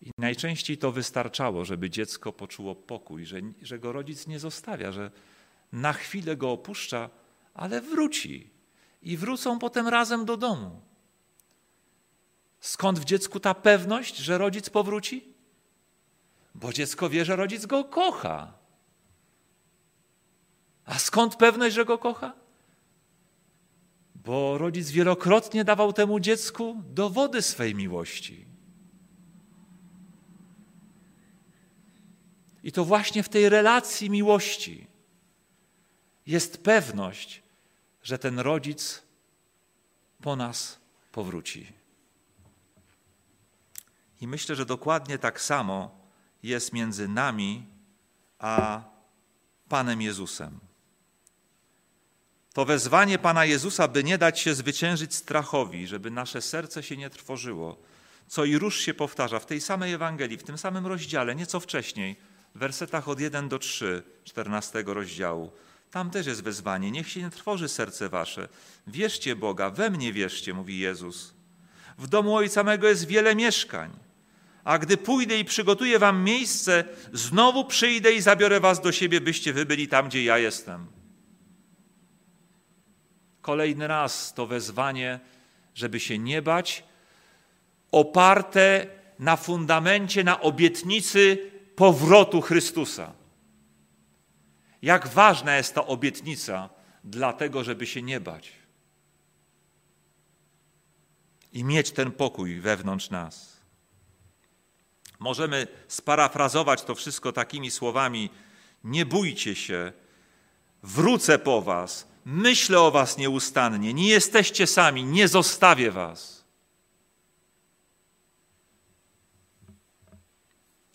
[0.01, 5.11] I najczęściej to wystarczało, żeby dziecko poczuło pokój, że, że go rodzic nie zostawia, że
[5.73, 7.11] na chwilę go opuszcza,
[7.55, 8.51] ale wróci.
[9.03, 10.81] I wrócą potem razem do domu.
[12.61, 15.35] Skąd w dziecku ta pewność, że rodzic powróci?
[16.55, 18.53] Bo dziecko wie, że rodzic go kocha.
[20.85, 22.38] A skąd pewność, że go kocha?
[24.29, 28.47] Bo rodzic wielokrotnie dawał temu dziecku dowody swej miłości.
[32.63, 34.87] I to właśnie w tej relacji miłości
[36.27, 37.43] jest pewność,
[38.03, 39.03] że ten rodzic
[40.21, 40.79] po nas
[41.13, 41.73] powróci.
[44.21, 45.99] I myślę, że dokładnie tak samo
[46.43, 47.67] jest między nami
[48.39, 48.83] a
[49.69, 50.68] Panem Jezusem.
[52.59, 57.11] To wezwanie Pana Jezusa, by nie dać się zwyciężyć strachowi, żeby nasze serce się nie
[57.11, 57.79] trwożyło,
[58.27, 62.17] co i róż się powtarza w tej samej Ewangelii, w tym samym rozdziale, nieco wcześniej,
[62.55, 65.53] w wersetach od 1 do 3, 14 rozdziału.
[65.91, 66.91] Tam też jest wezwanie.
[66.91, 68.49] Niech się nie trwoży serce wasze.
[68.87, 71.35] Wierzcie Boga, we mnie wierzcie, mówi Jezus.
[71.99, 73.91] W domu Ojca mego jest wiele mieszkań.
[74.65, 79.53] A gdy pójdę i przygotuję wam miejsce, znowu przyjdę i zabiorę was do siebie, byście
[79.53, 80.98] wy byli tam, gdzie ja jestem.
[83.49, 85.21] Kolejny raz to wezwanie,
[85.75, 86.85] żeby się nie bać,
[87.93, 88.87] oparte
[89.19, 93.13] na fundamencie, na obietnicy powrotu Chrystusa.
[94.83, 96.71] Jak ważna jest ta obietnica,
[97.05, 98.53] dlatego żeby się nie bać
[101.53, 103.61] i mieć ten pokój wewnątrz nas.
[105.19, 108.31] Możemy sparafrazować to wszystko takimi słowami:
[108.85, 109.93] Nie bójcie się,
[110.83, 116.45] wrócę po Was, myślę o Was nieustannie, nie jesteście sami, nie zostawię Was.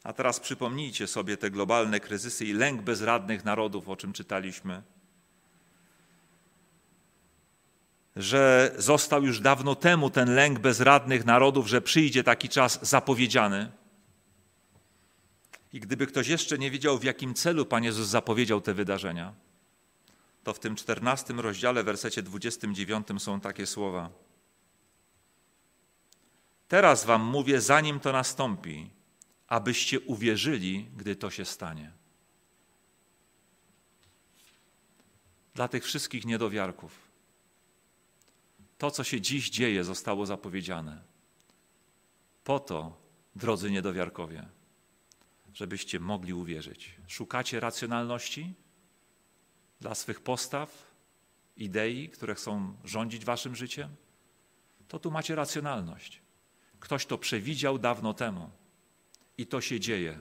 [0.03, 4.81] A teraz przypomnijcie sobie te globalne kryzysy i lęk bezradnych narodów, o czym czytaliśmy.
[8.15, 13.71] Że został już dawno temu ten lęk bezradnych narodów, że przyjdzie taki czas zapowiedziany.
[15.73, 19.33] I gdyby ktoś jeszcze nie wiedział, w jakim celu Pan Jezus zapowiedział te wydarzenia,
[20.43, 24.09] to w tym czternastym rozdziale, wersecie 29 są takie słowa.
[26.67, 28.89] Teraz wam mówię, zanim to nastąpi,
[29.47, 31.91] abyście uwierzyli, gdy to się stanie.
[35.55, 36.91] Dla tych wszystkich niedowiarków.
[38.77, 41.01] To, co się dziś dzieje, zostało zapowiedziane.
[42.43, 42.97] Po to,
[43.35, 44.47] drodzy niedowiarkowie,
[45.53, 46.95] żebyście mogli uwierzyć.
[47.07, 48.53] Szukacie racjonalności
[49.83, 50.91] dla swych postaw,
[51.57, 53.89] idei, które chcą rządzić waszym życiem?
[54.87, 56.21] To tu macie racjonalność.
[56.79, 58.49] Ktoś to przewidział dawno temu.
[59.37, 60.19] I to się dzieje.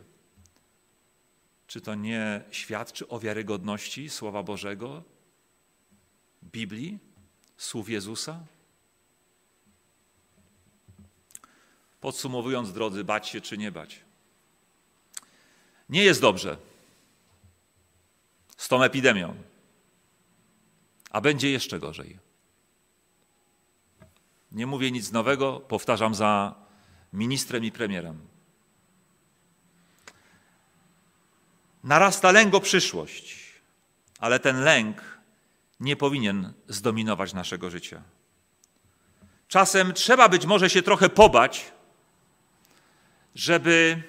[1.67, 5.03] Czy to nie świadczy o wiarygodności Słowa Bożego,
[6.43, 6.99] Biblii,
[7.57, 8.45] słów Jezusa?
[12.01, 14.01] Podsumowując, drodzy, bać się czy nie bać?
[15.89, 16.57] Nie jest dobrze
[18.57, 19.52] z tą epidemią,
[21.13, 22.19] a będzie jeszcze gorzej.
[24.53, 26.55] Nie mówię nic nowego, powtarzam za
[27.13, 28.19] ministrem i premierem.
[31.85, 33.37] Narasta lęk o przyszłość,
[34.19, 35.03] ale ten lęk
[35.81, 38.03] nie powinien zdominować naszego życia.
[39.49, 41.73] Czasem trzeba być może się trochę pobać,
[43.35, 44.03] żeby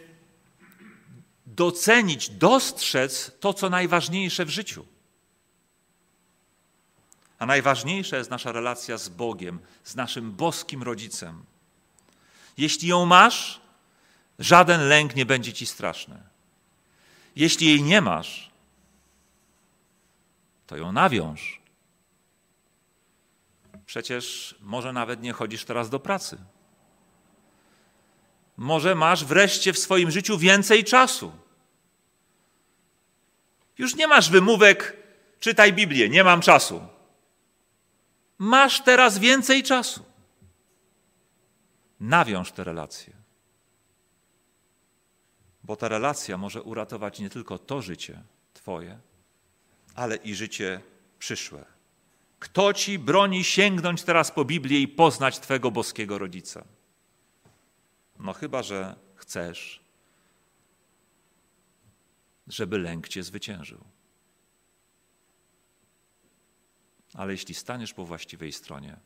[1.45, 4.92] docenić, dostrzec to, co najważniejsze w życiu.
[7.43, 11.45] A najważniejsza jest nasza relacja z Bogiem, z naszym boskim rodzicem.
[12.57, 13.61] Jeśli ją masz,
[14.39, 16.23] żaden lęk nie będzie ci straszny.
[17.35, 18.51] Jeśli jej nie masz,
[20.67, 21.61] to ją nawiąż.
[23.85, 26.37] Przecież może nawet nie chodzisz teraz do pracy.
[28.57, 31.31] Może masz wreszcie w swoim życiu więcej czasu.
[33.77, 34.97] Już nie masz wymówek,
[35.39, 36.92] czytaj Biblię, nie mam czasu.
[38.43, 40.03] Masz teraz więcej czasu.
[41.99, 43.13] Nawiąż te relacje.
[45.63, 48.23] Bo ta relacja może uratować nie tylko to życie
[48.53, 48.99] Twoje,
[49.95, 50.81] ale i życie
[51.19, 51.65] przyszłe.
[52.39, 56.63] Kto ci broni sięgnąć teraz po Biblię i poznać Twego boskiego rodzica?
[58.19, 59.83] No chyba, że chcesz,
[62.47, 63.92] żeby lęk cię zwyciężył.
[67.13, 68.99] Ale jeśli staniesz po właściwej stronie,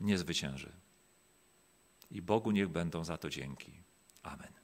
[0.00, 0.72] nie zwycięży.
[2.10, 3.82] I Bogu niech będą za to dzięki.
[4.22, 4.57] Amen.